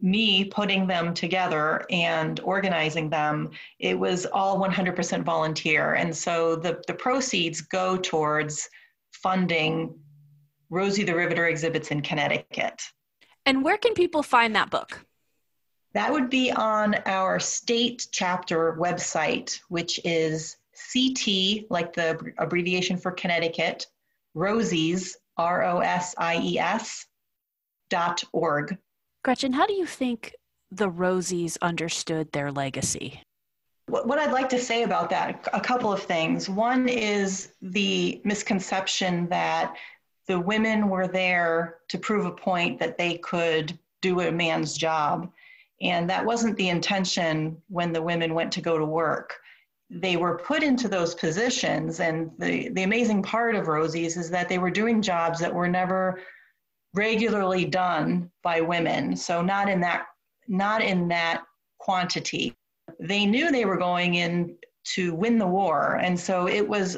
me 0.00 0.44
putting 0.44 0.86
them 0.86 1.14
together 1.14 1.84
and 1.90 2.38
organizing 2.40 3.08
them, 3.08 3.50
it 3.78 3.98
was 3.98 4.26
all 4.26 4.60
100% 4.60 5.22
volunteer. 5.24 5.94
And 5.94 6.14
so 6.14 6.56
the, 6.56 6.82
the 6.86 6.94
proceeds 6.94 7.60
go 7.60 7.96
towards 7.96 8.68
funding 9.12 9.94
Rosie 10.68 11.04
the 11.04 11.14
Riveter 11.14 11.46
exhibits 11.46 11.90
in 11.90 12.02
Connecticut. 12.02 12.82
And 13.46 13.62
where 13.62 13.78
can 13.78 13.94
people 13.94 14.22
find 14.22 14.54
that 14.56 14.70
book? 14.70 15.00
That 15.94 16.12
would 16.12 16.28
be 16.28 16.50
on 16.52 16.96
our 17.06 17.40
state 17.40 18.08
chapter 18.10 18.76
website, 18.78 19.58
which 19.68 19.98
is 20.04 20.56
CT, 20.92 21.70
like 21.70 21.94
the 21.94 22.20
abbreviation 22.38 22.98
for 22.98 23.12
Connecticut, 23.12 23.86
Rosies, 24.36 25.14
R 25.38 25.64
O 25.64 25.78
S 25.78 26.14
I 26.18 26.38
E 26.42 26.58
S, 26.58 27.06
dot 27.88 28.22
org. 28.32 28.76
Gretchen, 29.26 29.54
how 29.54 29.66
do 29.66 29.72
you 29.72 29.86
think 29.86 30.36
the 30.70 30.88
Rosies 30.88 31.58
understood 31.60 32.30
their 32.30 32.52
legacy? 32.52 33.20
What 33.88 34.20
I'd 34.20 34.30
like 34.30 34.48
to 34.50 34.60
say 34.60 34.84
about 34.84 35.10
that, 35.10 35.48
a 35.52 35.60
couple 35.60 35.92
of 35.92 36.00
things. 36.00 36.48
One 36.48 36.88
is 36.88 37.48
the 37.60 38.20
misconception 38.22 39.28
that 39.30 39.74
the 40.28 40.38
women 40.38 40.88
were 40.88 41.08
there 41.08 41.78
to 41.88 41.98
prove 41.98 42.24
a 42.24 42.30
point 42.30 42.78
that 42.78 42.98
they 42.98 43.18
could 43.18 43.76
do 44.00 44.20
a 44.20 44.30
man's 44.30 44.76
job. 44.76 45.28
And 45.80 46.08
that 46.08 46.24
wasn't 46.24 46.56
the 46.56 46.68
intention 46.68 47.60
when 47.68 47.92
the 47.92 48.02
women 48.02 48.32
went 48.32 48.52
to 48.52 48.60
go 48.60 48.78
to 48.78 48.86
work. 48.86 49.34
They 49.90 50.16
were 50.16 50.38
put 50.38 50.62
into 50.62 50.86
those 50.86 51.16
positions. 51.16 51.98
And 51.98 52.30
the, 52.38 52.68
the 52.68 52.84
amazing 52.84 53.24
part 53.24 53.56
of 53.56 53.66
Rosie's 53.66 54.16
is 54.16 54.30
that 54.30 54.48
they 54.48 54.58
were 54.58 54.70
doing 54.70 55.02
jobs 55.02 55.40
that 55.40 55.52
were 55.52 55.66
never 55.66 56.20
regularly 56.96 57.66
done 57.66 58.30
by 58.42 58.60
women. 58.60 59.14
So 59.14 59.42
not 59.42 59.68
in 59.68 59.80
that 59.80 60.06
not 60.48 60.82
in 60.82 61.08
that 61.08 61.42
quantity. 61.78 62.56
They 63.00 63.26
knew 63.26 63.50
they 63.50 63.64
were 63.64 63.76
going 63.76 64.14
in 64.14 64.56
to 64.94 65.14
win 65.14 65.38
the 65.38 65.46
war, 65.46 65.98
and 66.02 66.18
so 66.18 66.48
it 66.48 66.66
was 66.66 66.96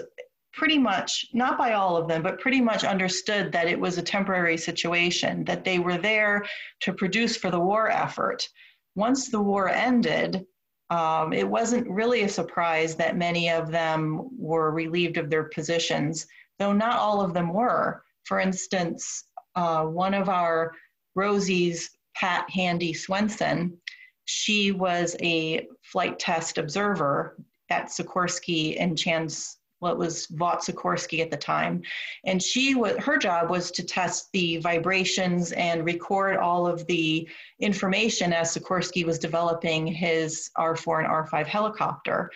pretty 0.52 0.78
much 0.78 1.26
not 1.32 1.56
by 1.56 1.72
all 1.72 1.96
of 1.96 2.08
them, 2.08 2.22
but 2.22 2.40
pretty 2.40 2.60
much 2.60 2.84
understood 2.84 3.52
that 3.52 3.68
it 3.68 3.78
was 3.78 3.96
a 3.96 4.02
temporary 4.02 4.56
situation. 4.56 5.44
That 5.44 5.64
they 5.64 5.78
were 5.78 5.98
there 5.98 6.44
to 6.80 6.92
produce 6.92 7.36
for 7.36 7.50
the 7.50 7.60
war 7.60 7.90
effort. 7.90 8.48
Once 8.94 9.30
the 9.30 9.40
war 9.40 9.68
ended, 9.68 10.44
um, 10.90 11.32
it 11.32 11.48
wasn't 11.48 11.88
really 11.88 12.22
a 12.22 12.28
surprise 12.28 12.94
that 12.96 13.16
many 13.16 13.50
of 13.50 13.70
them 13.70 14.28
were 14.38 14.70
relieved 14.70 15.16
of 15.16 15.30
their 15.30 15.44
positions, 15.44 16.26
though 16.58 16.72
not 16.72 16.98
all 16.98 17.20
of 17.20 17.34
them 17.34 17.52
were. 17.52 18.02
For 18.24 18.40
instance, 18.40 19.24
uh, 19.58 19.84
one 19.84 20.14
of 20.14 20.28
our 20.28 20.72
Rosie's, 21.16 21.90
Pat 22.14 22.48
Handy 22.48 22.92
Swenson, 22.92 23.76
she 24.24 24.70
was 24.70 25.16
a 25.20 25.66
flight 25.82 26.18
test 26.18 26.58
observer 26.58 27.36
at 27.68 27.86
Sikorsky 27.86 28.76
and 28.80 28.96
Chance 28.96 29.58
what 29.80 29.98
was 29.98 30.26
Vought 30.26 30.60
Sikorsky 30.60 31.20
at 31.20 31.30
the 31.30 31.36
time. 31.36 31.82
And 32.24 32.42
she 32.42 32.74
was 32.74 32.96
her 32.98 33.16
job 33.16 33.50
was 33.50 33.70
to 33.72 33.84
test 33.84 34.28
the 34.32 34.58
vibrations 34.58 35.52
and 35.52 35.84
record 35.84 36.36
all 36.36 36.66
of 36.66 36.86
the 36.86 37.28
information 37.60 38.32
as 38.32 38.56
Sikorsky 38.56 39.04
was 39.04 39.18
developing 39.18 39.86
his 39.86 40.50
R4 40.56 41.04
and 41.04 41.08
R5 41.08 41.46
helicopter. 41.46 42.30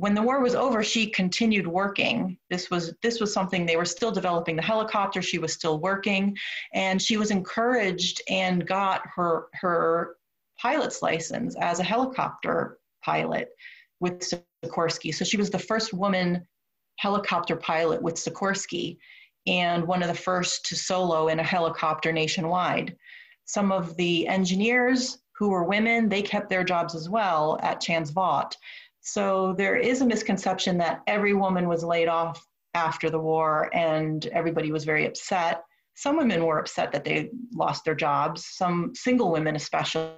When 0.00 0.14
the 0.14 0.22
war 0.22 0.40
was 0.40 0.54
over, 0.54 0.82
she 0.82 1.10
continued 1.10 1.66
working. 1.66 2.38
This 2.48 2.70
was 2.70 2.94
this 3.02 3.20
was 3.20 3.34
something 3.34 3.66
they 3.66 3.76
were 3.76 3.84
still 3.84 4.10
developing 4.10 4.56
the 4.56 4.62
helicopter. 4.62 5.20
She 5.20 5.36
was 5.38 5.52
still 5.52 5.78
working, 5.78 6.34
and 6.72 7.02
she 7.02 7.18
was 7.18 7.30
encouraged 7.30 8.22
and 8.30 8.66
got 8.66 9.02
her 9.14 9.48
her 9.52 10.16
pilot's 10.58 11.02
license 11.02 11.54
as 11.60 11.80
a 11.80 11.84
helicopter 11.84 12.78
pilot 13.04 13.50
with 14.00 14.26
Sikorsky. 14.64 15.14
So 15.14 15.22
she 15.22 15.36
was 15.36 15.50
the 15.50 15.58
first 15.58 15.92
woman 15.92 16.46
helicopter 16.96 17.56
pilot 17.56 18.00
with 18.00 18.14
Sikorsky 18.14 18.96
and 19.46 19.86
one 19.86 20.02
of 20.02 20.08
the 20.08 20.14
first 20.14 20.64
to 20.66 20.76
solo 20.76 21.28
in 21.28 21.40
a 21.40 21.44
helicopter 21.44 22.10
nationwide. 22.10 22.96
Some 23.44 23.70
of 23.70 23.94
the 23.98 24.26
engineers 24.26 25.18
who 25.36 25.50
were 25.50 25.64
women, 25.64 26.08
they 26.08 26.22
kept 26.22 26.48
their 26.48 26.64
jobs 26.64 26.94
as 26.94 27.10
well 27.10 27.58
at 27.62 27.82
Chance 27.82 28.10
Vought. 28.10 28.56
So 29.00 29.54
there 29.56 29.76
is 29.76 30.02
a 30.02 30.06
misconception 30.06 30.78
that 30.78 31.02
every 31.06 31.34
woman 31.34 31.68
was 31.68 31.82
laid 31.82 32.08
off 32.08 32.46
after 32.74 33.10
the 33.10 33.18
war 33.18 33.70
and 33.74 34.24
everybody 34.26 34.72
was 34.72 34.84
very 34.84 35.06
upset. 35.06 35.62
Some 35.94 36.16
women 36.16 36.44
were 36.44 36.58
upset 36.58 36.92
that 36.92 37.04
they 37.04 37.30
lost 37.52 37.84
their 37.84 37.94
jobs, 37.94 38.46
some 38.46 38.92
single 38.94 39.32
women 39.32 39.56
especially 39.56 40.12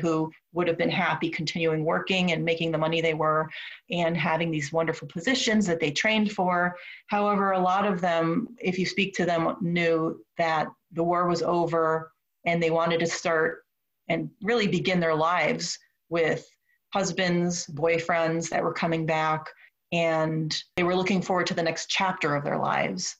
who 0.00 0.30
would 0.52 0.66
have 0.66 0.78
been 0.78 0.90
happy 0.90 1.28
continuing 1.28 1.84
working 1.84 2.32
and 2.32 2.44
making 2.44 2.72
the 2.72 2.78
money 2.78 3.00
they 3.00 3.14
were 3.14 3.48
and 3.90 4.16
having 4.16 4.50
these 4.50 4.72
wonderful 4.72 5.08
positions 5.08 5.66
that 5.66 5.78
they 5.78 5.90
trained 5.90 6.32
for. 6.32 6.74
However, 7.08 7.52
a 7.52 7.58
lot 7.58 7.86
of 7.86 8.00
them, 8.00 8.48
if 8.58 8.78
you 8.78 8.86
speak 8.86 9.14
to 9.14 9.24
them, 9.24 9.56
knew 9.60 10.20
that 10.38 10.68
the 10.92 11.04
war 11.04 11.28
was 11.28 11.42
over 11.42 12.12
and 12.44 12.62
they 12.62 12.70
wanted 12.70 13.00
to 13.00 13.06
start 13.06 13.64
and 14.08 14.30
really 14.42 14.66
begin 14.66 15.00
their 15.00 15.14
lives 15.14 15.78
with 16.08 16.48
husbands, 16.92 17.66
boyfriends 17.66 18.48
that 18.50 18.62
were 18.62 18.72
coming 18.72 19.06
back, 19.06 19.48
and 19.92 20.56
they 20.76 20.82
were 20.82 20.96
looking 20.96 21.22
forward 21.22 21.46
to 21.46 21.54
the 21.54 21.62
next 21.62 21.88
chapter 21.88 22.34
of 22.34 22.44
their 22.44 22.58
lives. 22.58 23.16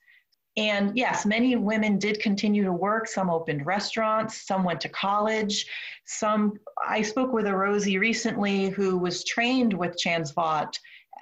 And 0.56 0.96
yes, 0.96 1.24
many 1.24 1.54
women 1.54 1.98
did 1.98 2.20
continue 2.20 2.64
to 2.64 2.72
work. 2.72 3.06
Some 3.06 3.30
opened 3.30 3.64
restaurants, 3.64 4.44
some 4.44 4.64
went 4.64 4.80
to 4.80 4.88
college. 4.88 5.66
Some, 6.04 6.54
I 6.84 7.02
spoke 7.02 7.32
with 7.32 7.46
a 7.46 7.56
Rosie 7.56 7.98
recently 7.98 8.68
who 8.70 8.98
was 8.98 9.22
trained 9.24 9.72
with 9.72 9.96
Chance 9.96 10.32
Vought 10.32 10.76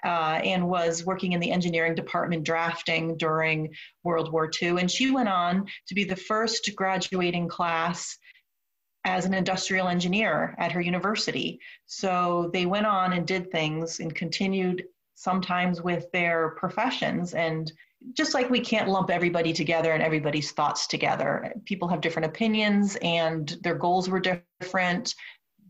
uh, 0.05 0.41
and 0.43 0.67
was 0.67 1.05
working 1.05 1.33
in 1.33 1.41
the 1.41 1.51
engineering 1.51 1.95
department 1.95 2.45
drafting 2.45 3.17
during 3.19 3.75
World 4.05 4.33
War 4.33 4.51
II. 4.63 4.81
And 4.81 4.91
she 4.91 5.11
went 5.11 5.29
on 5.29 5.67
to 5.89 5.95
be 5.95 6.05
the 6.05 6.17
first 6.17 6.71
graduating 6.75 7.49
class 7.49 8.17
as 9.07 9.25
an 9.25 9.33
industrial 9.33 9.87
engineer 9.87 10.55
at 10.59 10.73
her 10.73 10.81
university. 10.81 11.61
So 11.87 12.51
they 12.53 12.67
went 12.67 12.87
on 12.87 13.13
and 13.13 13.25
did 13.25 13.53
things 13.53 14.01
and 14.01 14.13
continued 14.13 14.85
sometimes 15.15 15.81
with 15.81 16.11
their 16.11 16.51
professions 16.57 17.33
and 17.33 17.73
just 18.13 18.35
like 18.35 18.51
we 18.51 18.61
can't 18.61 18.89
lump 18.89 19.09
everybody 19.09 19.53
together 19.53 19.93
and 19.93 20.03
everybody's 20.03 20.51
thoughts 20.51 20.89
together. 20.89 21.55
People 21.65 21.89
have 21.89 22.01
different 22.01 22.27
opinions 22.27 22.97
and 23.01 23.57
their 23.63 23.77
goals 23.77 24.11
were 24.11 24.21
different, 24.21 25.15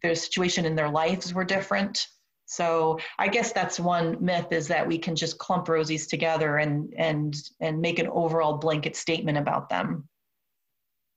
their 0.02 0.14
situation 0.14 0.64
in 0.64 0.74
their 0.74 0.90
lives 0.90 1.34
were 1.34 1.44
different. 1.44 2.06
So 2.46 2.98
I 3.18 3.28
guess 3.28 3.52
that's 3.52 3.78
one 3.78 4.16
myth 4.24 4.50
is 4.50 4.66
that 4.68 4.86
we 4.86 4.98
can 4.98 5.14
just 5.14 5.38
clump 5.38 5.66
rosies 5.66 6.08
together 6.08 6.56
and 6.56 6.94
and 6.96 7.36
and 7.60 7.80
make 7.80 7.98
an 7.98 8.08
overall 8.08 8.56
blanket 8.56 8.96
statement 8.96 9.36
about 9.36 9.68
them. 9.68 10.08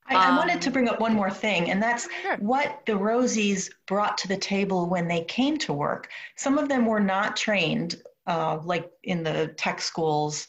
I, 0.09 0.15
um, 0.15 0.33
I 0.33 0.37
wanted 0.37 0.61
to 0.61 0.71
bring 0.71 0.89
up 0.89 0.99
one 0.99 1.13
more 1.13 1.29
thing, 1.29 1.69
and 1.69 1.81
that's 1.81 2.07
sure. 2.21 2.37
what 2.37 2.81
the 2.85 2.93
Rosies 2.93 3.69
brought 3.87 4.17
to 4.19 4.27
the 4.27 4.37
table 4.37 4.89
when 4.89 5.07
they 5.07 5.23
came 5.25 5.57
to 5.59 5.73
work. 5.73 6.09
Some 6.35 6.57
of 6.57 6.67
them 6.67 6.85
were 6.85 6.99
not 6.99 7.35
trained, 7.37 8.01
uh, 8.27 8.59
like 8.63 8.89
in 9.03 9.23
the 9.23 9.53
tech 9.57 9.81
schools 9.81 10.47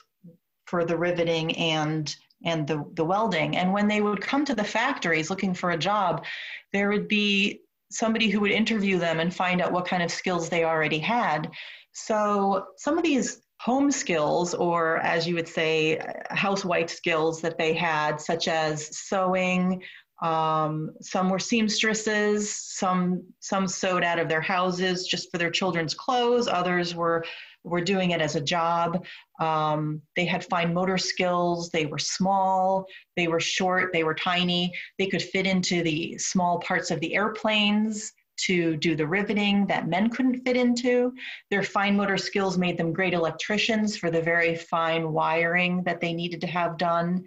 for 0.67 0.85
the 0.85 0.97
riveting 0.97 1.57
and 1.57 2.15
and 2.43 2.67
the, 2.67 2.83
the 2.95 3.05
welding. 3.05 3.59
And 3.59 3.71
when 3.71 3.87
they 3.87 4.01
would 4.01 4.23
come 4.23 4.47
to 4.47 4.55
the 4.55 4.65
factories 4.65 5.29
looking 5.29 5.53
for 5.53 5.73
a 5.73 5.77
job, 5.77 6.25
there 6.73 6.89
would 6.89 7.07
be 7.07 7.61
somebody 7.91 8.31
who 8.31 8.41
would 8.41 8.51
interview 8.51 8.99
them 8.99 9.21
and 9.21 9.35
find 9.35 9.61
out 9.61 9.73
what 9.73 9.87
kind 9.87 10.03
of 10.03 10.11
skills 10.11 10.49
they 10.49 10.65
already 10.65 10.99
had. 10.99 11.51
So 11.93 12.69
some 12.77 12.97
of 12.97 13.05
these 13.05 13.43
home 13.61 13.91
skills, 13.91 14.55
or 14.55 14.99
as 14.99 15.29
you 15.29 15.35
would 15.35 15.49
say, 15.49 16.01
housewife 16.31 16.89
skills 16.89 17.43
that 17.43 17.59
they 17.59 17.75
had, 17.75 18.19
such 18.19 18.49
as 18.49 18.97
sewing, 18.97 19.83
um, 20.23 20.91
some 21.03 21.29
were 21.29 21.39
seamstresses, 21.39 22.55
some 22.57 23.23
some 23.41 23.67
sewed 23.67 24.03
out 24.05 24.19
of 24.19 24.29
their 24.29 24.41
houses 24.41 25.07
just 25.07 25.31
for 25.31 25.39
their 25.39 25.51
children's 25.51 25.95
clothes. 25.95 26.49
Others 26.49 26.95
were 26.95 27.25
were 27.63 27.81
doing 27.83 28.11
it 28.13 28.23
as 28.23 28.37
a 28.37 28.41
job. 28.41 29.05
Um, 29.41 30.01
they 30.17 30.25
had 30.25 30.45
fine 30.47 30.73
motor 30.73 30.97
skills. 30.97 31.71
They 31.71 31.85
were 31.85 31.99
small, 31.99 32.87
they 33.17 33.29
were 33.29 33.41
short, 33.41 33.93
they 33.93 34.05
were 34.05 34.15
tiny. 34.15 34.73
They 34.99 35.07
could 35.07 35.23
fit 35.23 35.47
into 35.47 35.83
the 35.83 36.17
small 36.17 36.61
parts 36.61 36.91
of 36.91 37.01
the 37.01 37.15
airplanes 37.15 38.13
to 38.47 38.77
do 38.77 38.95
the 38.97 39.07
riveting 39.07 39.67
that 39.67 39.89
men 39.89 40.11
couldn't 40.11 40.43
fit 40.45 40.57
into. 40.57 41.13
Their 41.51 41.63
fine 41.63 41.97
motor 41.97 42.17
skills 42.17 42.59
made 42.59 42.79
them 42.79 42.93
great 42.93 43.15
electricians 43.15 43.97
for 43.97 44.11
the 44.11 44.23
very 44.23 44.55
fine 44.55 45.13
wiring 45.13 45.83
that 45.85 46.01
they 46.01 46.13
needed 46.13 46.41
to 46.43 46.47
have 46.47 46.79
done. 46.79 47.25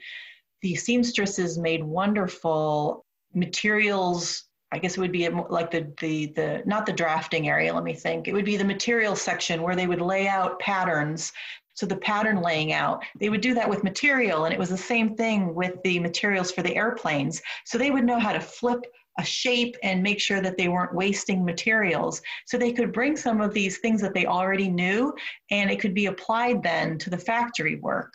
The 0.62 0.76
seamstresses 0.76 1.58
made 1.58 1.84
wonderful 1.84 3.06
materials 3.34 4.46
I 4.74 4.80
guess 4.80 4.98
it 4.98 5.02
would 5.02 5.12
be 5.12 5.30
like 5.30 5.70
the, 5.70 5.94
the, 6.02 6.34
the, 6.36 6.64
not 6.66 6.88
the 6.88 6.94
drafting 6.94 7.48
area, 7.48 7.72
let 7.72 7.84
me 7.84 7.94
think. 7.94 8.28
It 8.28 8.34
would 8.34 8.44
be 8.44 8.58
the 8.58 8.64
material 8.64 9.16
section 9.16 9.62
where 9.62 9.76
they 9.76 9.86
would 9.86 10.02
lay 10.02 10.28
out 10.28 10.58
patterns. 10.58 11.32
So 11.76 11.86
the 11.86 11.98
pattern 11.98 12.42
laying 12.42 12.74
out, 12.74 13.04
they 13.20 13.30
would 13.30 13.42
do 13.42 13.54
that 13.54 13.70
with 13.70 13.84
material. 13.84 14.46
And 14.46 14.54
it 14.54 14.60
was 14.60 14.70
the 14.70 14.78
same 14.78 15.16
thing 15.16 15.54
with 15.54 15.76
the 15.84 16.00
materials 16.00 16.52
for 16.52 16.64
the 16.64 16.76
airplanes. 16.76 17.40
So 17.66 17.78
they 17.78 17.92
would 17.92 18.04
know 18.04 18.18
how 18.18 18.34
to 18.34 18.40
flip 18.40 18.84
a 19.20 19.24
shape 19.26 19.76
and 19.84 20.02
make 20.02 20.20
sure 20.20 20.42
that 20.42 20.58
they 20.58 20.68
weren't 20.68 20.96
wasting 20.96 21.46
materials. 21.46 22.22
So 22.46 22.58
they 22.58 22.74
could 22.74 22.92
bring 22.92 23.16
some 23.16 23.42
of 23.42 23.54
these 23.54 23.78
things 23.80 24.02
that 24.02 24.14
they 24.14 24.26
already 24.26 24.70
knew 24.70 25.14
and 25.52 25.70
it 25.70 25.80
could 25.80 25.94
be 25.94 26.08
applied 26.08 26.64
then 26.64 26.98
to 27.00 27.10
the 27.10 27.18
factory 27.18 27.76
work. 27.76 28.14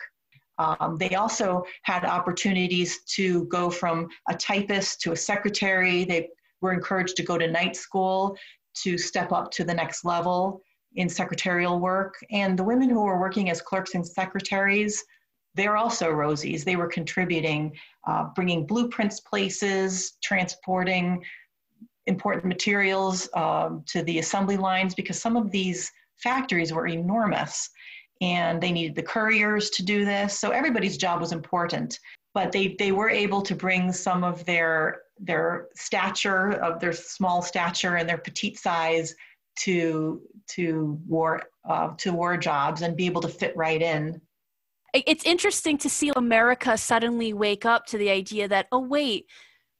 Um, 0.57 0.97
they 0.99 1.15
also 1.15 1.63
had 1.83 2.03
opportunities 2.03 3.03
to 3.15 3.45
go 3.45 3.69
from 3.69 4.09
a 4.27 4.35
typist 4.35 4.99
to 5.01 5.13
a 5.13 5.15
secretary. 5.15 6.03
They 6.03 6.27
were 6.61 6.73
encouraged 6.73 7.15
to 7.17 7.23
go 7.23 7.37
to 7.37 7.47
night 7.47 7.77
school 7.77 8.37
to 8.83 8.97
step 8.97 9.31
up 9.31 9.51
to 9.51 9.63
the 9.63 9.73
next 9.73 10.03
level 10.03 10.61
in 10.95 11.07
secretarial 11.07 11.79
work. 11.79 12.15
And 12.31 12.59
the 12.59 12.63
women 12.63 12.89
who 12.89 13.01
were 13.01 13.19
working 13.19 13.49
as 13.49 13.61
clerks 13.61 13.95
and 13.95 14.05
secretaries, 14.05 15.03
they're 15.59 15.77
also 15.77 16.09
Rosies. 16.09 16.63
They 16.63 16.75
were 16.75 16.87
contributing, 16.87 17.75
uh, 18.07 18.25
bringing 18.35 18.65
blueprints 18.65 19.19
places, 19.19 20.17
transporting 20.23 21.23
important 22.07 22.45
materials 22.45 23.29
um, 23.35 23.83
to 23.87 24.01
the 24.03 24.19
assembly 24.19 24.57
lines 24.57 24.95
because 24.95 25.21
some 25.21 25.35
of 25.35 25.51
these 25.51 25.91
factories 26.17 26.73
were 26.73 26.87
enormous 26.87 27.69
and 28.21 28.61
they 28.61 28.71
needed 28.71 28.95
the 28.95 29.03
couriers 29.03 29.69
to 29.71 29.83
do 29.83 30.05
this. 30.05 30.39
So 30.39 30.51
everybody's 30.51 30.97
job 30.97 31.21
was 31.21 31.31
important, 31.31 31.99
but 32.33 32.51
they, 32.51 32.75
they 32.79 32.91
were 32.91 33.09
able 33.09 33.41
to 33.43 33.55
bring 33.55 33.91
some 33.91 34.23
of 34.23 34.45
their 34.45 35.01
their 35.21 35.67
stature 35.75 36.51
of 36.61 36.79
their 36.79 36.93
small 36.93 37.41
stature 37.41 37.97
and 37.97 38.07
their 38.07 38.17
petite 38.17 38.57
size 38.57 39.13
to 39.57 40.21
to 40.47 40.97
war 41.05 41.43
uh, 41.67 41.89
to 41.97 42.13
war 42.13 42.37
jobs 42.37 42.81
and 42.81 42.95
be 42.95 43.05
able 43.05 43.21
to 43.21 43.27
fit 43.27 43.53
right 43.57 43.81
in 43.81 44.21
it's 44.93 45.25
interesting 45.25 45.77
to 45.77 45.89
see 45.89 46.11
america 46.15 46.77
suddenly 46.77 47.33
wake 47.33 47.65
up 47.65 47.85
to 47.85 47.97
the 47.97 48.09
idea 48.09 48.47
that 48.47 48.67
oh 48.71 48.79
wait 48.79 49.25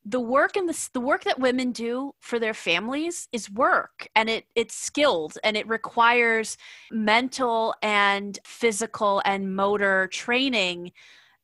the 0.05 0.19
work 0.19 0.55
and 0.55 0.67
the, 0.67 0.89
the 0.93 0.99
work 0.99 1.23
that 1.25 1.39
women 1.39 1.71
do 1.71 2.13
for 2.19 2.39
their 2.39 2.53
families 2.53 3.27
is 3.31 3.51
work 3.51 4.07
and 4.15 4.29
it 4.29 4.45
it's 4.55 4.75
skilled 4.75 5.37
and 5.43 5.57
it 5.57 5.67
requires 5.67 6.57
mental 6.91 7.75
and 7.81 8.39
physical 8.45 9.21
and 9.25 9.55
motor 9.55 10.07
training. 10.07 10.91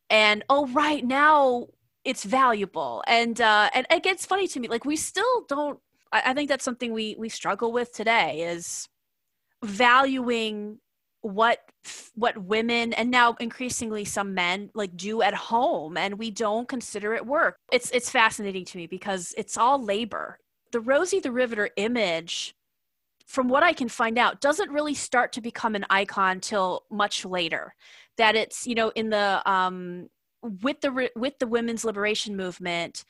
And 0.09 0.43
oh 0.49 0.67
right 0.67 1.05
now 1.05 1.67
it's 2.05 2.23
valuable. 2.23 3.03
And 3.07 3.39
uh 3.41 3.69
and 3.73 3.85
it 3.89 4.03
gets 4.03 4.25
funny 4.25 4.47
to 4.47 4.59
me 4.59 4.67
like 4.67 4.85
we 4.85 4.95
still 4.95 5.45
don't 5.47 5.79
I, 6.11 6.23
I 6.27 6.33
think 6.33 6.49
that's 6.49 6.65
something 6.65 6.93
we 6.93 7.15
we 7.19 7.29
struggle 7.29 7.71
with 7.71 7.91
today 7.91 8.41
is 8.41 8.87
valuing 9.63 10.79
what 11.25 11.59
what 12.13 12.37
women 12.37 12.93
and 12.93 13.09
now 13.09 13.33
increasingly 13.39 14.05
some 14.05 14.35
men 14.35 14.69
like 14.75 14.95
do 14.95 15.23
at 15.23 15.33
home 15.33 15.97
and 15.97 16.19
we 16.19 16.29
don't 16.29 16.67
consider 16.67 17.15
it 17.15 17.25
work. 17.25 17.57
It's 17.71 17.89
it's 17.91 18.11
fascinating 18.11 18.63
to 18.65 18.77
me 18.77 18.85
because 18.85 19.33
it's 19.35 19.57
all 19.57 19.83
labor. 19.83 20.37
The 20.71 20.79
rosie 20.79 21.19
the 21.19 21.31
riveter 21.31 21.69
image 21.77 22.53
from 23.25 23.47
what 23.47 23.63
i 23.63 23.73
can 23.73 23.89
find 23.89 24.19
out 24.19 24.39
doesn't 24.39 24.69
really 24.69 24.93
start 24.93 25.33
to 25.33 25.41
become 25.41 25.73
an 25.73 25.85
icon 25.89 26.39
till 26.41 26.83
much 26.91 27.25
later. 27.25 27.73
That 28.17 28.35
it's 28.35 28.67
you 28.67 28.75
know 28.75 28.89
in 28.89 29.09
the 29.09 29.41
um 29.49 30.09
with 30.61 30.81
the 30.81 31.09
with 31.15 31.39
the 31.39 31.47
women's 31.47 31.83
liberation 31.83 32.35
movement 32.37 33.03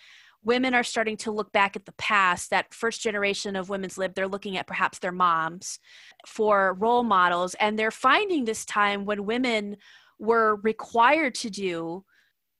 women 0.45 0.73
are 0.73 0.83
starting 0.83 1.17
to 1.17 1.31
look 1.31 1.51
back 1.51 1.75
at 1.75 1.85
the 1.85 1.91
past 1.93 2.51
that 2.51 2.73
first 2.73 3.01
generation 3.01 3.55
of 3.55 3.67
women's 3.69 3.97
lib 3.97 4.13
they're 4.15 4.27
looking 4.27 4.57
at 4.57 4.67
perhaps 4.67 4.99
their 4.99 5.11
moms 5.11 5.79
for 6.25 6.75
role 6.79 7.03
models 7.03 7.55
and 7.59 7.77
they're 7.77 7.91
finding 7.91 8.45
this 8.45 8.63
time 8.63 9.05
when 9.05 9.25
women 9.25 9.75
were 10.19 10.55
required 10.57 11.35
to 11.35 11.49
do 11.49 12.05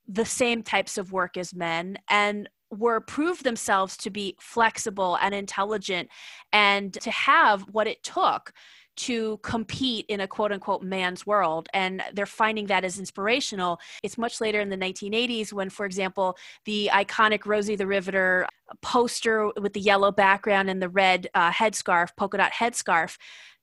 the 0.08 0.24
same 0.24 0.62
types 0.62 0.98
of 0.98 1.12
work 1.12 1.36
as 1.36 1.54
men 1.54 1.96
and 2.10 2.48
were 2.70 3.00
proved 3.00 3.44
themselves 3.44 3.96
to 3.96 4.10
be 4.10 4.36
flexible 4.40 5.16
and 5.22 5.34
intelligent 5.34 6.08
and 6.52 6.92
to 6.94 7.10
have 7.10 7.62
what 7.72 7.86
it 7.86 8.02
took 8.02 8.52
to 8.96 9.38
compete 9.42 10.06
in 10.08 10.20
a 10.20 10.28
quote 10.28 10.52
unquote 10.52 10.82
man's 10.82 11.26
world. 11.26 11.68
And 11.72 12.02
they're 12.14 12.26
finding 12.26 12.66
that 12.66 12.84
as 12.84 12.98
inspirational. 12.98 13.78
It's 14.02 14.18
much 14.18 14.40
later 14.40 14.60
in 14.60 14.68
the 14.68 14.76
1980s 14.76 15.52
when, 15.52 15.70
for 15.70 15.86
example, 15.86 16.36
the 16.64 16.90
iconic 16.92 17.46
Rosie 17.46 17.76
the 17.76 17.86
Riveter 17.86 18.46
poster 18.82 19.50
with 19.60 19.72
the 19.72 19.80
yellow 19.80 20.10
background 20.10 20.70
and 20.70 20.82
the 20.82 20.88
red 20.88 21.28
uh, 21.34 21.50
headscarf, 21.50 22.08
polka 22.16 22.38
dot 22.38 22.52
headscarf, 22.52 23.16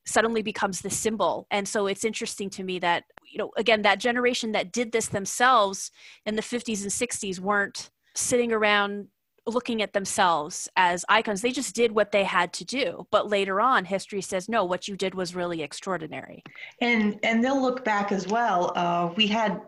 suddenly 0.06 0.42
becomes 0.42 0.82
the 0.82 0.90
symbol. 0.90 1.48
And 1.50 1.68
so 1.68 1.88
it's 1.88 2.04
interesting 2.04 2.50
to 2.52 2.64
me 2.64 2.80
that, 2.80 3.06
you 3.32 3.38
know, 3.38 3.52
again, 3.58 3.84
that 3.84 4.00
generation 4.00 4.52
that 4.52 4.72
did 4.72 4.92
this 4.92 5.08
themselves 5.08 5.92
in 6.26 6.36
the 6.36 6.42
50s 6.42 6.82
and 6.82 6.92
60s 6.92 7.40
weren't 7.40 7.90
sitting 8.16 8.52
around 8.52 9.08
looking 9.46 9.82
at 9.82 9.94
themselves 9.94 10.70
as 10.76 11.06
icons. 11.10 11.42
They 11.42 11.52
just 11.52 11.76
did 11.76 11.92
what 11.92 12.12
they 12.12 12.24
had 12.24 12.54
to 12.54 12.66
do. 12.66 13.08
But 13.12 13.30
later 13.30 13.60
on, 13.60 13.86
history 13.86 14.22
says, 14.22 14.48
no, 14.48 14.64
what 14.64 14.88
you 14.88 14.96
did 14.96 15.16
was 15.16 15.36
really 15.36 15.62
extraordinary. 15.62 16.44
And 16.82 17.20
and 17.24 17.44
they'll 17.44 17.62
look 17.62 17.84
back 17.84 18.12
as 18.12 18.28
well. 18.28 18.72
Uh, 18.76 19.14
we 19.16 19.28
had 19.28 19.62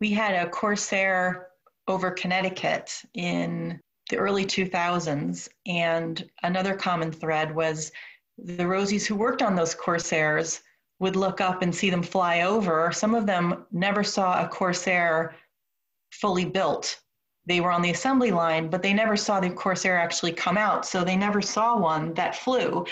we 0.00 0.10
had 0.10 0.34
a 0.34 0.50
Corsair 0.50 1.48
over 1.86 2.10
Connecticut 2.10 3.02
in 3.14 3.80
the 4.10 4.16
early 4.16 4.44
2000s, 4.44 5.48
and 5.66 6.28
another 6.42 6.74
common 6.74 7.12
thread 7.12 7.54
was 7.54 7.92
the 8.36 8.64
Rosies 8.64 9.06
who 9.06 9.14
worked 9.14 9.42
on 9.42 9.54
those 9.54 9.74
Corsairs 9.74 10.60
would 10.98 11.16
look 11.16 11.40
up 11.40 11.62
and 11.62 11.74
see 11.74 11.90
them 11.90 12.02
fly 12.02 12.42
over. 12.42 12.90
Some 12.92 13.14
of 13.14 13.26
them 13.26 13.66
never 13.72 14.04
saw 14.04 14.42
a 14.42 14.48
Corsair 14.48 15.34
fully 16.10 16.44
built 16.44 17.00
they 17.46 17.60
were 17.60 17.70
on 17.70 17.82
the 17.82 17.90
assembly 17.90 18.30
line, 18.30 18.68
but 18.68 18.82
they 18.82 18.94
never 18.94 19.16
saw 19.16 19.40
the 19.40 19.50
Corsair 19.50 19.98
actually 19.98 20.32
come 20.32 20.56
out. 20.56 20.86
So 20.86 21.04
they 21.04 21.16
never 21.16 21.42
saw 21.42 21.78
one 21.78 22.14
that 22.14 22.36
flew. 22.36 22.86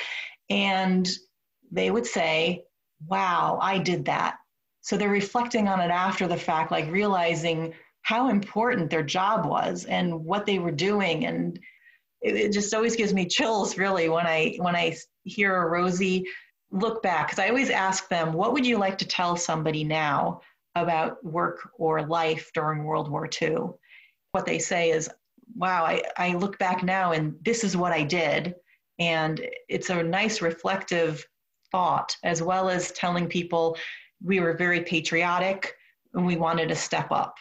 And 0.51 1.09
they 1.71 1.91
would 1.91 2.07
say, 2.07 2.65
wow, 3.07 3.59
I 3.61 3.79
did 3.79 4.05
that. 4.07 4.37
So 4.83 4.97
they're 4.97 5.09
reflecting 5.09 5.69
on 5.69 5.81
it 5.81 5.91
after 5.91 6.27
the 6.27 6.37
fact, 6.37 6.71
like 6.71 6.91
realizing 6.91 7.73
how 8.03 8.29
important 8.29 8.91
their 8.91 9.03
job 9.03 9.47
was 9.47 9.85
and 9.87 10.25
what 10.25 10.45
they 10.45 10.59
were 10.59 10.73
doing. 10.73 11.25
And 11.25 11.59
it, 12.21 12.35
it 12.35 12.53
just 12.53 12.75
always 12.75 12.97
gives 12.97 13.15
me 13.15 13.27
chills 13.27 13.79
really 13.79 14.09
when 14.09 14.27
I 14.27 14.57
when 14.59 14.77
I 14.77 14.97
hear 15.25 15.57
a 15.57 15.69
Rosie 15.69 16.27
look 16.73 17.03
back. 17.03 17.29
Because 17.29 17.39
I 17.39 17.49
always 17.49 17.71
ask 17.71 18.09
them, 18.09 18.33
what 18.33 18.53
would 18.53 18.67
you 18.67 18.77
like 18.77 18.99
to 18.99 19.07
tell 19.07 19.37
somebody 19.37 19.85
now 19.85 20.41
about 20.75 21.25
work 21.25 21.71
or 21.79 22.05
life 22.07 22.51
during 22.55 22.85
World 22.85 23.11
War 23.11 23.29
II? 23.41 23.69
What 24.33 24.47
they 24.47 24.59
say 24.59 24.91
is, 24.91 25.09
wow, 25.55 25.85
I, 25.85 26.03
I 26.17 26.35
look 26.35 26.59
back 26.59 26.83
now 26.83 27.13
and 27.13 27.37
this 27.45 27.63
is 27.63 27.77
what 27.77 27.93
I 27.93 28.03
did. 28.03 28.55
And 28.99 29.47
it's 29.69 29.91
a 29.91 30.03
nice 30.03 30.43
reflective 30.43 31.25
thought, 31.71 32.17
as 32.25 32.43
well 32.43 32.69
as 32.69 32.93
telling 32.93 33.29
people 33.29 33.77
we 34.25 34.41
were 34.41 34.55
very 34.55 34.81
patriotic 34.81 35.75
and 36.15 36.27
we 36.27 36.37
wanted 36.37 36.69
to 36.69 36.75
step 36.75 37.11
up. 37.11 37.37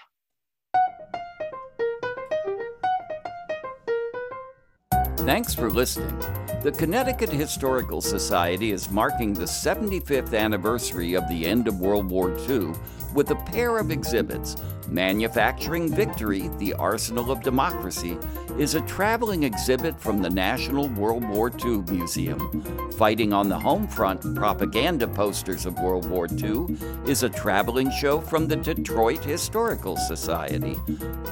Thanks 5.17 5.53
for 5.53 5.69
listening. 5.69 6.17
The 6.63 6.73
Connecticut 6.75 7.29
Historical 7.29 8.01
Society 8.01 8.71
is 8.71 8.89
marking 8.89 9.33
the 9.33 9.45
75th 9.45 10.37
anniversary 10.37 11.13
of 11.13 11.27
the 11.29 11.45
end 11.45 11.67
of 11.67 11.79
World 11.79 12.09
War 12.09 12.35
II 12.49 12.73
with 13.13 13.31
a 13.31 13.35
pair 13.35 13.77
of 13.77 13.91
exhibits 13.91 14.55
Manufacturing 14.91 15.89
Victory, 15.89 16.49
the 16.59 16.73
Arsenal 16.73 17.31
of 17.31 17.41
Democracy, 17.41 18.17
is 18.57 18.75
a 18.75 18.81
traveling 18.81 19.43
exhibit 19.43 19.97
from 19.97 20.21
the 20.21 20.29
National 20.29 20.89
World 20.89 21.23
War 21.29 21.49
II 21.65 21.77
Museum. 21.89 22.91
Fighting 22.97 23.31
on 23.31 23.47
the 23.47 23.57
Home 23.57 23.87
Front 23.87 24.35
propaganda 24.35 25.07
posters 25.07 25.65
of 25.65 25.79
World 25.79 26.09
War 26.09 26.27
II 26.29 26.75
is 27.07 27.23
a 27.23 27.29
traveling 27.29 27.89
show 27.89 28.19
from 28.19 28.49
the 28.49 28.57
Detroit 28.57 29.23
Historical 29.23 29.95
Society. 29.95 30.77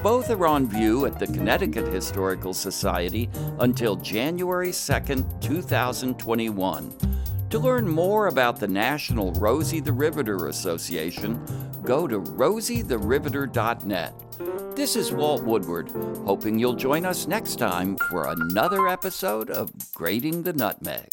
Both 0.02 0.30
are 0.30 0.46
on 0.46 0.66
view 0.66 1.04
at 1.04 1.18
the 1.18 1.26
Connecticut 1.26 1.92
Historical 1.92 2.54
Society 2.54 3.28
until 3.58 3.94
January 3.96 4.72
2, 4.72 5.24
2021. 5.40 6.94
To 7.50 7.58
learn 7.58 7.88
more 7.88 8.28
about 8.28 8.60
the 8.60 8.68
National 8.68 9.32
Rosie 9.32 9.80
the 9.80 9.92
Riveter 9.92 10.46
Association, 10.46 11.44
go 11.82 12.06
to 12.06 12.20
rosietheriveter.net. 12.20 14.14
This 14.76 14.96
is 14.96 15.12
Walt 15.12 15.42
Woodward, 15.42 15.90
hoping 16.24 16.58
you'll 16.58 16.74
join 16.74 17.04
us 17.04 17.26
next 17.26 17.56
time 17.56 17.96
for 18.08 18.28
another 18.28 18.88
episode 18.88 19.50
of 19.50 19.70
Grating 19.94 20.42
the 20.42 20.52
Nutmeg. 20.52 21.08